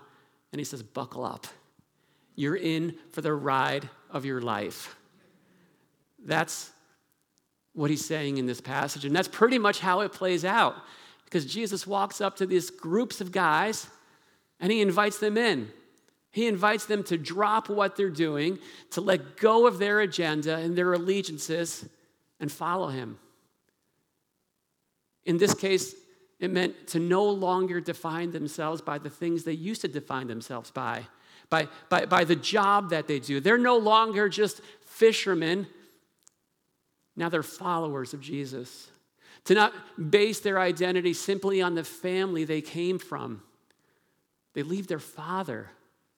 and 0.51 0.59
he 0.59 0.63
says, 0.63 0.81
Buckle 0.81 1.25
up. 1.25 1.47
you're 2.35 2.55
in 2.55 2.95
for 3.11 3.21
the 3.21 3.33
ride 3.33 3.89
of 4.09 4.25
your 4.25 4.41
life. 4.41 4.95
That's 6.25 6.71
what 7.73 7.89
he's 7.89 8.05
saying 8.05 8.37
in 8.37 8.45
this 8.45 8.61
passage. 8.61 9.05
And 9.05 9.15
that's 9.15 9.27
pretty 9.27 9.59
much 9.59 9.79
how 9.79 9.99
it 10.01 10.13
plays 10.13 10.45
out. 10.45 10.75
Because 11.25 11.45
Jesus 11.45 11.85
walks 11.85 12.21
up 12.21 12.37
to 12.37 12.45
these 12.45 12.69
groups 12.69 13.19
of 13.19 13.31
guys 13.31 13.87
and 14.59 14.71
he 14.71 14.81
invites 14.81 15.19
them 15.19 15.37
in. 15.37 15.69
He 16.31 16.47
invites 16.47 16.85
them 16.85 17.03
to 17.05 17.17
drop 17.17 17.69
what 17.69 17.95
they're 17.95 18.09
doing, 18.09 18.59
to 18.91 19.01
let 19.01 19.37
go 19.37 19.67
of 19.67 19.79
their 19.79 20.01
agenda 20.01 20.57
and 20.57 20.75
their 20.75 20.91
allegiances 20.93 21.87
and 22.39 22.51
follow 22.51 22.87
him. 22.87 23.17
In 25.23 25.37
this 25.37 25.53
case, 25.53 25.95
it 26.39 26.51
meant 26.51 26.87
to 26.87 26.99
no 26.99 27.23
longer 27.23 27.79
define 27.79 28.31
themselves 28.31 28.81
by 28.81 28.97
the 28.97 29.09
things 29.09 29.43
they 29.43 29.53
used 29.53 29.81
to 29.81 29.87
define 29.87 30.27
themselves 30.27 30.71
by, 30.71 31.07
by, 31.49 31.67
by, 31.89 32.05
by 32.05 32.23
the 32.23 32.35
job 32.35 32.89
that 32.89 33.07
they 33.07 33.19
do. 33.19 33.39
They're 33.39 33.57
no 33.57 33.77
longer 33.77 34.27
just 34.27 34.61
fishermen, 34.85 35.67
now 37.15 37.29
they're 37.29 37.43
followers 37.43 38.13
of 38.13 38.19
Jesus. 38.19 38.89
To 39.45 39.53
not 39.53 39.73
base 40.11 40.39
their 40.39 40.59
identity 40.59 41.13
simply 41.13 41.61
on 41.61 41.75
the 41.75 41.83
family 41.83 42.43
they 42.43 42.61
came 42.61 42.99
from, 42.99 43.41
they 44.55 44.63
leave 44.63 44.87
their 44.87 44.99
father 44.99 45.69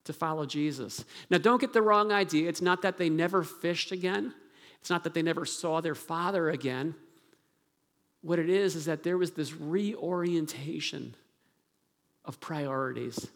to 0.05 0.13
follow 0.13 0.45
Jesus. 0.45 1.03
Now, 1.29 1.37
don't 1.37 1.59
get 1.59 1.73
the 1.73 1.81
wrong 1.81 2.13
idea. 2.13 2.47
It's 2.47 2.61
not 2.61 2.81
that 2.83 2.97
they 2.97 3.09
never 3.09 3.43
fished 3.43 3.91
again, 3.91 4.33
it's 4.79 4.89
not 4.89 5.03
that 5.03 5.13
they 5.13 5.21
never 5.21 5.45
saw 5.45 5.81
their 5.81 5.95
father 5.95 6.49
again. 6.49 6.95
What 8.21 8.39
it 8.39 8.49
is, 8.49 8.75
is 8.75 8.85
that 8.85 9.03
there 9.03 9.17
was 9.17 9.31
this 9.31 9.53
reorientation 9.53 11.15
of 12.25 12.39
priorities, 12.39 13.27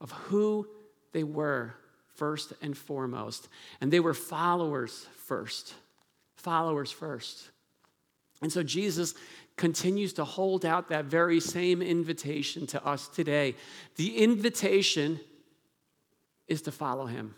of 0.00 0.10
who 0.12 0.66
they 1.12 1.24
were 1.24 1.74
first 2.14 2.52
and 2.62 2.76
foremost. 2.76 3.48
And 3.80 3.92
they 3.92 4.00
were 4.00 4.14
followers 4.14 5.06
first. 5.26 5.74
Followers 6.36 6.90
first. 6.90 7.50
And 8.42 8.52
so 8.52 8.62
Jesus 8.62 9.14
continues 9.56 10.12
to 10.14 10.24
hold 10.24 10.64
out 10.64 10.88
that 10.88 11.04
very 11.04 11.40
same 11.40 11.82
invitation 11.82 12.66
to 12.68 12.84
us 12.84 13.08
today. 13.08 13.54
The 13.96 14.18
invitation 14.18 15.20
is 16.48 16.62
to 16.62 16.72
follow 16.72 17.06
him. 17.06 17.34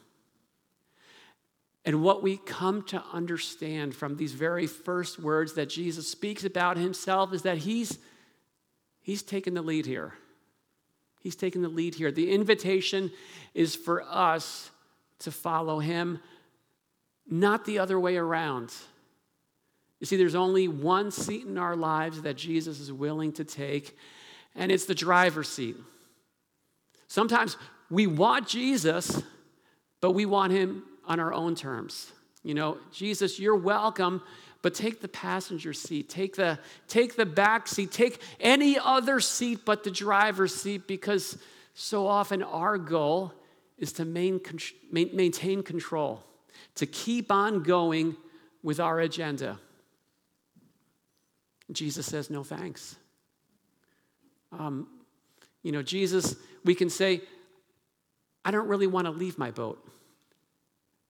And 1.85 2.03
what 2.03 2.23
we 2.23 2.39
come 2.39 2.83
to 2.85 3.03
understand 3.13 3.95
from 3.95 4.17
these 4.17 4.33
very 4.33 4.67
first 4.67 5.19
words 5.19 5.53
that 5.55 5.69
Jesus 5.69 6.09
speaks 6.09 6.45
about 6.45 6.79
himself 6.79 7.33
is 7.35 7.43
that 7.43 7.59
he's, 7.59 7.99
he's 9.03 9.23
taken 9.23 9.55
the 9.55 9.63
lead 9.63 9.85
here. 9.85 10.15
He's 11.21 11.37
taken 11.37 11.63
the 11.63 11.69
lead 11.69 11.95
here. 11.95 12.11
The 12.11 12.31
invitation 12.31 13.11
is 13.53 13.75
for 13.75 14.03
us 14.03 14.71
to 15.21 15.31
follow 15.31 15.79
him, 15.79 16.21
not 17.27 17.65
the 17.65 17.79
other 17.79 18.01
way 18.01 18.17
around. 18.17 18.73
You 20.01 20.07
see, 20.07 20.17
there's 20.17 20.35
only 20.35 20.69
one 20.69 21.11
seat 21.11 21.47
in 21.47 21.57
our 21.57 21.77
lives 21.77 22.23
that 22.23 22.37
Jesus 22.37 22.81
is 22.81 22.93
willing 22.93 23.33
to 23.33 23.45
take, 23.45 23.97
and 24.55 24.71
it's 24.71 24.85
the 24.85 24.95
driver's 24.95 25.49
seat. 25.49 25.77
Sometimes 27.09 27.57
we 27.91 28.07
want 28.07 28.49
Jesus, 28.49 29.23
but 30.01 30.13
we 30.13 30.27
want 30.27 30.53
him 30.53 30.83
on 31.07 31.21
our 31.21 31.33
own 31.33 31.55
terms. 31.55 32.13
You 32.43 32.55
know, 32.55 32.79
Jesus, 32.93 33.39
you're 33.39 33.57
welcome, 33.57 34.21
but 34.63 34.75
take 34.75 35.01
the 35.01 35.09
passenger 35.09 35.73
seat, 35.73 36.09
take 36.09 36.37
the, 36.37 36.59
take 36.89 37.17
the 37.17 37.27
back 37.27 37.69
seat, 37.69 37.93
take 37.93 38.21
any 38.41 38.79
other 38.79 39.21
seat 39.21 39.61
but 39.65 39.85
the 39.85 39.91
driver's 39.91 40.55
seat, 40.55 40.87
because 40.87 41.39
so 41.75 42.07
often 42.07 42.43
our 42.43 42.79
goal 42.79 43.33
is 43.79 43.93
to 43.95 44.05
main, 44.05 44.41
maintain 44.91 45.63
control, 45.63 46.23
to 46.77 46.87
keep 46.87 47.31
on 47.31 47.63
going 47.63 48.17
with 48.63 48.81
our 48.81 49.01
agenda. 49.01 49.59
Jesus 51.73 52.07
says, 52.07 52.31
no 52.31 52.45
thanks. 52.45 52.97
Um, 54.53 54.87
you 55.63 55.73
know, 55.73 55.83
Jesus, 55.83 56.37
we 56.65 56.75
can 56.75 56.91
say, 56.91 57.23
I 58.45 58.51
don't 58.51 58.69
really 58.69 58.87
want 58.87 59.07
to 59.07 59.11
leave 59.11 59.39
my 59.39 59.51
boat, 59.51 59.85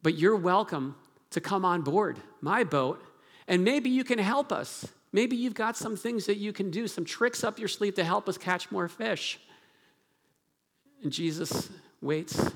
but 0.02 0.16
you're 0.16 0.36
welcome 0.36 0.94
to 1.30 1.40
come 1.40 1.64
on 1.64 1.82
board 1.82 2.18
my 2.40 2.62
boat, 2.62 3.02
and 3.48 3.64
maybe 3.64 3.90
you 3.90 4.04
can 4.04 4.18
help 4.18 4.52
us. 4.52 4.86
Maybe 5.12 5.36
you've 5.36 5.54
got 5.54 5.76
some 5.76 5.96
things 5.96 6.26
that 6.26 6.36
you 6.36 6.52
can 6.52 6.70
do, 6.70 6.86
some 6.86 7.04
tricks 7.04 7.42
up 7.44 7.58
your 7.58 7.68
sleeve 7.68 7.94
to 7.96 8.04
help 8.04 8.28
us 8.28 8.38
catch 8.38 8.70
more 8.70 8.88
fish. 8.88 9.40
And 11.02 11.12
Jesus 11.12 11.70
waits. 12.00 12.52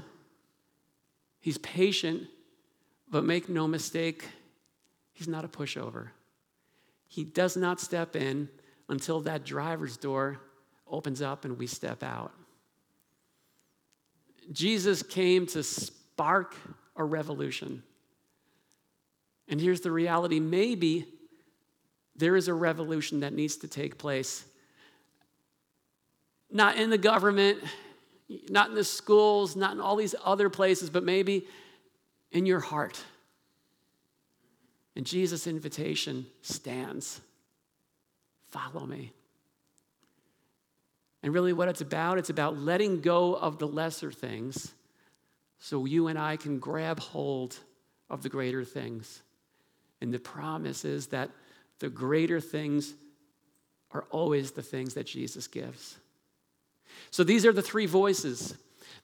He's 1.41 1.59
patient, 1.59 2.29
but 3.11 3.25
make 3.25 3.49
no 3.49 3.67
mistake, 3.67 4.25
he's 5.13 5.29
not 5.29 5.45
a 5.45 5.49
pushover. 5.49 6.09
He 7.09 7.25
does 7.25 7.57
not 7.57 7.81
step 7.81 8.15
in 8.15 8.49
until 8.89 9.21
that 9.23 9.45
driver's 9.45 9.97
door 9.97 10.39
opens 10.87 11.21
up 11.21 11.45
and 11.45 11.59
we 11.59 11.67
step 11.67 12.03
out. 12.03 12.33
Jesus 14.53 15.03
came 15.03 15.47
to 15.49 15.63
spark 15.63 16.55
a 16.97 17.05
revolution. 17.05 17.83
And 19.49 19.61
here's 19.61 19.81
the 19.81 19.91
reality 19.91 20.41
maybe 20.41 21.07
there 22.17 22.37
is 22.37 22.49
a 22.49 22.55
revolution 22.55 23.21
that 23.21 23.33
needs 23.33 23.57
to 23.59 23.69
take 23.69 23.97
place. 23.97 24.45
Not 26.51 26.77
in 26.77 26.91
the 26.91 26.99
government, 26.99 27.59
not 28.49 28.71
in 28.71 28.75
the 28.75 28.85
schools, 28.85 29.55
not 29.55 29.73
in 29.73 29.81
all 29.81 29.97
these 29.97 30.15
other 30.25 30.51
places, 30.51 30.91
but 30.91 31.05
maybe 31.05 31.47
in 32.33 32.45
your 32.45 32.61
heart. 32.61 33.03
And 34.99 35.07
Jesus' 35.07 35.47
invitation 35.47 36.27
stands 36.43 37.21
follow 38.51 38.85
me. 38.85 39.13
And 41.23 41.33
really, 41.33 41.53
what 41.53 41.69
it's 41.69 41.81
about, 41.81 42.19
it's 42.19 42.31
about 42.31 42.59
letting 42.59 43.01
go 43.01 43.37
of 43.37 43.61
the 43.61 43.69
lesser 43.69 44.11
things 44.11 44.75
so 45.61 45.85
you 45.85 46.09
and 46.09 46.19
I 46.19 46.37
can 46.37 46.59
grab 46.59 46.99
hold 46.99 47.57
of 48.11 48.25
the 48.25 48.29
greater 48.29 48.65
things. 48.65 49.23
And 50.01 50.13
the 50.13 50.19
promise 50.19 50.85
is 50.85 51.07
that 51.09 51.31
the 51.79 51.89
greater 51.89 52.41
things 52.41 52.93
are 53.93 54.05
always 54.11 54.51
the 54.51 54.63
things 54.63 54.95
that 54.95 55.07
Jesus 55.07 55.47
gives. 55.47 55.97
So 57.13 57.23
these 57.23 57.47
are 57.47 57.53
the 57.53 57.63
three 57.63 57.87
voices 57.87 58.57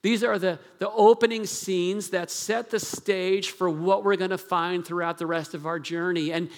these 0.04 0.22
are 0.22 0.38
the, 0.38 0.58
the 0.80 0.90
opening 0.90 1.46
scenes 1.46 2.10
that 2.10 2.30
set 2.30 2.68
the 2.68 2.78
stage 2.78 3.52
for 3.52 3.70
what 3.70 4.04
we're 4.04 4.16
going 4.16 4.32
to 4.32 4.36
find 4.36 4.84
throughout 4.84 5.16
the 5.16 5.26
rest 5.26 5.54
of 5.54 5.64
our 5.64 5.80
journey. 5.80 6.30
And 6.30 6.50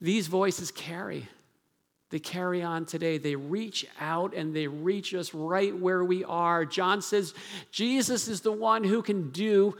these 0.00 0.26
voices 0.26 0.70
carry. 0.70 1.28
They 2.08 2.18
carry 2.18 2.62
on 2.62 2.86
today. 2.86 3.18
They 3.18 3.36
reach 3.36 3.86
out 4.00 4.32
and 4.32 4.56
they 4.56 4.68
reach 4.68 5.12
us 5.12 5.34
right 5.34 5.78
where 5.78 6.02
we 6.02 6.24
are. 6.24 6.64
John 6.64 7.02
says 7.02 7.34
Jesus 7.70 8.26
is 8.26 8.40
the 8.40 8.52
one 8.52 8.84
who 8.84 9.02
can 9.02 9.32
do 9.32 9.76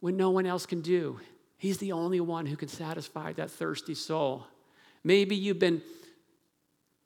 what 0.00 0.14
no 0.14 0.30
one 0.30 0.46
else 0.46 0.64
can 0.64 0.80
do. 0.80 1.20
He's 1.58 1.76
the 1.76 1.92
only 1.92 2.20
one 2.20 2.46
who 2.46 2.56
can 2.56 2.68
satisfy 2.68 3.34
that 3.34 3.50
thirsty 3.50 3.94
soul. 3.94 4.46
Maybe 5.04 5.36
you've 5.36 5.58
been 5.58 5.82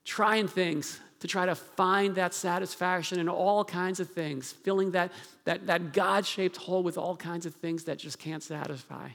trying 0.04 0.46
things 0.46 1.00
to 1.22 1.28
try 1.28 1.46
to 1.46 1.54
find 1.54 2.16
that 2.16 2.34
satisfaction 2.34 3.20
in 3.20 3.28
all 3.28 3.64
kinds 3.64 4.00
of 4.00 4.10
things, 4.10 4.50
filling 4.50 4.90
that, 4.90 5.12
that, 5.44 5.68
that 5.68 5.92
God 5.92 6.26
shaped 6.26 6.56
hole 6.56 6.82
with 6.82 6.98
all 6.98 7.14
kinds 7.14 7.46
of 7.46 7.54
things 7.54 7.84
that 7.84 7.96
just 7.96 8.18
can't 8.18 8.42
satisfy. 8.42 9.08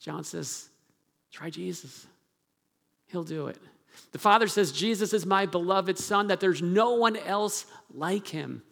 John 0.00 0.24
says, 0.24 0.70
try 1.30 1.50
Jesus. 1.50 2.06
He'll 3.08 3.24
do 3.24 3.48
it. 3.48 3.58
The 4.12 4.18
Father 4.18 4.48
says, 4.48 4.72
Jesus 4.72 5.12
is 5.12 5.26
my 5.26 5.44
beloved 5.44 5.98
Son, 5.98 6.28
that 6.28 6.40
there's 6.40 6.62
no 6.62 6.94
one 6.94 7.18
else 7.18 7.66
like 7.92 8.28
him. 8.28 8.62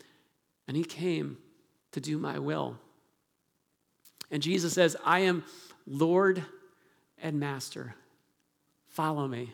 And 0.67 0.79
he 0.79 0.85
came 0.85 1.37
to 1.93 2.01
do 2.01 2.17
my 2.17 2.39
will. 2.39 2.79
And 4.31 4.43
Jesus 4.43 4.73
says, 4.73 4.97
I 5.05 5.21
am 5.21 5.45
Lord 5.87 6.43
and 7.23 7.39
Master. 7.39 7.95
Follow 8.89 9.29
me. 9.29 9.53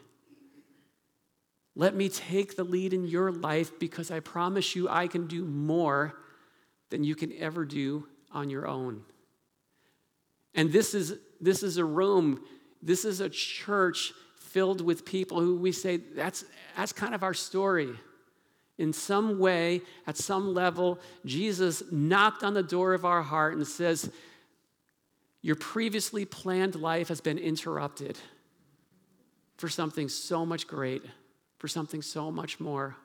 Let 1.81 1.95
me 1.95 2.11
take 2.11 2.57
the 2.57 2.63
lead 2.63 2.93
in 2.93 3.07
your 3.07 3.33
life 3.33 3.79
because 3.79 4.11
I 4.11 4.21
promise 4.21 4.77
you 4.77 4.87
I 4.91 5.07
can 5.07 5.27
do 5.27 5.47
more 5.47 6.15
than 6.91 7.05
you 7.05 7.15
can 7.15 7.33
ever 7.39 7.65
do 7.65 8.07
on 8.33 8.51
your 8.51 8.69
own. 8.69 9.01
And 10.55 10.71
this 10.71 10.93
is, 10.93 11.15
this 11.41 11.63
is 11.63 11.79
a 11.79 11.85
room, 11.87 12.45
this 12.83 13.07
is 13.07 13.23
a 13.23 13.31
church 13.31 14.13
filled 14.37 14.83
with 14.83 15.07
people 15.07 15.41
who 15.41 15.57
we 15.57 15.73
say 15.73 15.97
that's, 15.97 16.45
that's 16.77 16.93
kind 16.93 17.15
of 17.15 17.23
our 17.23 17.33
story. 17.33 17.89
In 18.77 18.93
some 18.93 19.39
way, 19.39 19.81
at 20.07 20.19
some 20.19 20.53
level, 20.53 20.99
Jesus 21.25 21.83
knocked 21.91 22.45
on 22.45 22.53
the 22.53 22.63
door 22.63 22.93
of 22.93 23.07
our 23.07 23.23
heart 23.23 23.57
and 23.57 23.67
says, 23.67 24.11
Your 25.41 25.57
previously 25.57 26.27
planned 26.27 26.75
life 26.75 27.09
has 27.09 27.23
been 27.23 27.39
interrupted 27.39 28.19
for 29.57 29.71
something 29.71 30.11
so 30.11 30.45
much 30.45 30.67
great 30.67 31.03
for 31.61 31.69
something 31.69 32.01
so 32.01 32.33
much 32.33 32.59
more. 32.59 32.97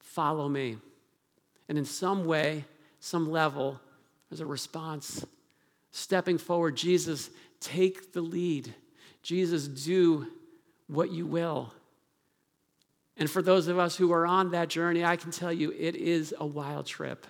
Follow 0.00 0.48
me. 0.48 0.76
And 1.68 1.78
in 1.78 1.84
some 1.84 2.24
way, 2.24 2.64
some 2.98 3.30
level, 3.30 3.80
There's 4.28 4.40
a 4.40 4.46
response. 4.46 5.24
Stepping 5.92 6.36
forward, 6.36 6.76
Jesus, 6.76 7.30
take 7.60 8.12
the 8.12 8.20
lead. 8.20 8.74
Jesus, 9.22 9.66
do 9.66 10.26
what 10.86 11.10
you 11.10 11.26
will. 11.26 11.72
And 13.16 13.30
for 13.30 13.42
those 13.42 13.68
of 13.68 13.78
us 13.78 13.96
who 13.96 14.12
are 14.12 14.26
on 14.26 14.50
that 14.52 14.68
journey, 14.68 15.04
I 15.04 15.16
can 15.16 15.30
tell 15.30 15.52
you 15.52 15.72
it 15.72 15.94
is 15.94 16.34
a 16.38 16.46
wild 16.46 16.86
trip. 16.86 17.26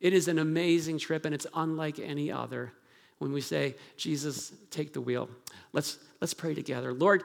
It 0.00 0.12
is 0.12 0.28
an 0.28 0.38
amazing 0.38 0.98
trip, 0.98 1.24
and 1.24 1.34
it's 1.34 1.46
unlike 1.54 1.98
any 1.98 2.30
other 2.30 2.72
when 3.18 3.32
we 3.32 3.40
say, 3.40 3.74
Jesus, 3.96 4.52
take 4.70 4.92
the 4.92 5.00
wheel. 5.00 5.28
Let's, 5.72 5.98
let's 6.20 6.34
pray 6.34 6.54
together. 6.54 6.92
Lord, 6.92 7.24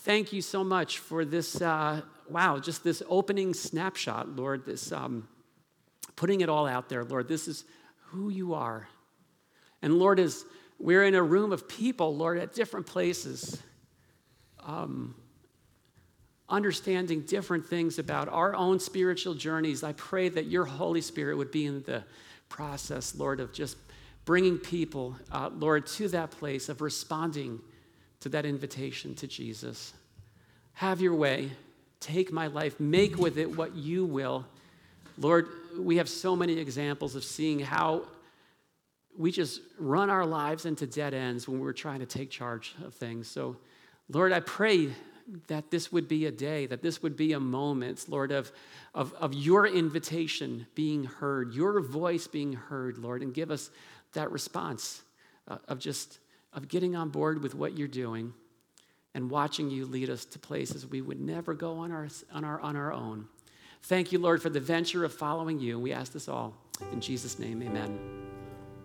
thank 0.00 0.32
you 0.32 0.40
so 0.40 0.64
much 0.64 0.98
for 0.98 1.24
this, 1.24 1.60
uh, 1.60 2.00
wow, 2.28 2.58
just 2.58 2.82
this 2.82 3.02
opening 3.08 3.52
snapshot, 3.52 4.28
Lord, 4.28 4.64
this 4.64 4.92
um, 4.92 5.28
putting 6.16 6.40
it 6.40 6.48
all 6.48 6.66
out 6.66 6.88
there, 6.88 7.04
Lord. 7.04 7.28
This 7.28 7.46
is 7.46 7.64
who 8.06 8.30
you 8.30 8.54
are. 8.54 8.88
And 9.82 9.98
Lord, 9.98 10.18
as 10.18 10.44
we're 10.78 11.04
in 11.04 11.14
a 11.14 11.22
room 11.22 11.52
of 11.52 11.68
people, 11.68 12.16
Lord, 12.16 12.38
at 12.38 12.54
different 12.54 12.86
places, 12.86 13.62
um, 14.64 15.14
understanding 16.48 17.20
different 17.22 17.66
things 17.66 17.98
about 17.98 18.28
our 18.28 18.54
own 18.54 18.80
spiritual 18.80 19.34
journeys, 19.34 19.84
I 19.84 19.92
pray 19.92 20.30
that 20.30 20.46
your 20.46 20.64
Holy 20.64 21.02
Spirit 21.02 21.36
would 21.36 21.50
be 21.50 21.66
in 21.66 21.82
the 21.82 22.04
process, 22.48 23.14
Lord, 23.14 23.38
of 23.38 23.52
just 23.52 23.76
bringing 24.24 24.58
people, 24.58 25.16
uh, 25.30 25.50
Lord, 25.52 25.86
to 25.86 26.08
that 26.08 26.30
place 26.30 26.68
of 26.68 26.80
responding 26.80 27.60
to 28.20 28.28
that 28.30 28.44
invitation 28.44 29.14
to 29.16 29.26
Jesus. 29.26 29.92
Have 30.74 31.00
your 31.00 31.14
way. 31.14 31.50
Take 32.00 32.32
my 32.32 32.46
life. 32.46 32.78
Make 32.78 33.18
with 33.18 33.38
it 33.38 33.56
what 33.56 33.74
you 33.74 34.04
will. 34.04 34.46
Lord, 35.18 35.48
we 35.78 35.96
have 35.96 36.08
so 36.08 36.34
many 36.34 36.58
examples 36.58 37.14
of 37.14 37.24
seeing 37.24 37.60
how 37.60 38.02
we 39.18 39.30
just 39.30 39.60
run 39.78 40.08
our 40.08 40.24
lives 40.24 40.64
into 40.64 40.86
dead 40.86 41.14
ends 41.14 41.48
when 41.48 41.60
we're 41.60 41.72
trying 41.72 42.00
to 42.00 42.06
take 42.06 42.30
charge 42.30 42.74
of 42.84 42.94
things. 42.94 43.28
So, 43.28 43.56
Lord, 44.08 44.32
I 44.32 44.40
pray 44.40 44.90
that 45.48 45.70
this 45.70 45.92
would 45.92 46.08
be 46.08 46.26
a 46.26 46.30
day, 46.30 46.66
that 46.66 46.82
this 46.82 47.02
would 47.02 47.16
be 47.16 47.32
a 47.32 47.40
moment, 47.40 48.06
Lord, 48.08 48.32
of, 48.32 48.50
of, 48.94 49.12
of 49.14 49.34
your 49.34 49.66
invitation 49.66 50.66
being 50.74 51.04
heard, 51.04 51.52
your 51.52 51.80
voice 51.80 52.26
being 52.26 52.54
heard, 52.54 52.98
Lord, 52.98 53.22
and 53.22 53.34
give 53.34 53.50
us 53.50 53.70
that 54.14 54.32
response 54.32 55.02
uh, 55.48 55.58
of 55.68 55.78
just 55.78 56.18
of 56.52 56.68
getting 56.68 56.96
on 56.96 57.10
board 57.10 57.42
with 57.42 57.54
what 57.54 57.76
you're 57.76 57.88
doing 57.88 58.32
and 59.14 59.30
watching 59.30 59.70
you 59.70 59.86
lead 59.86 60.10
us 60.10 60.24
to 60.24 60.38
places 60.38 60.86
we 60.86 61.00
would 61.00 61.20
never 61.20 61.54
go 61.54 61.78
on 61.78 61.92
our, 61.92 62.08
on 62.32 62.44
our, 62.44 62.60
on 62.60 62.76
our 62.76 62.92
own. 62.92 63.26
Thank 63.82 64.12
you, 64.12 64.18
Lord, 64.18 64.42
for 64.42 64.50
the 64.50 64.60
venture 64.60 65.04
of 65.04 65.12
following 65.12 65.58
you. 65.58 65.78
We 65.78 65.92
ask 65.92 66.12
this 66.12 66.28
all 66.28 66.54
in 66.92 67.00
Jesus' 67.00 67.38
name, 67.38 67.62
amen. 67.62 68.29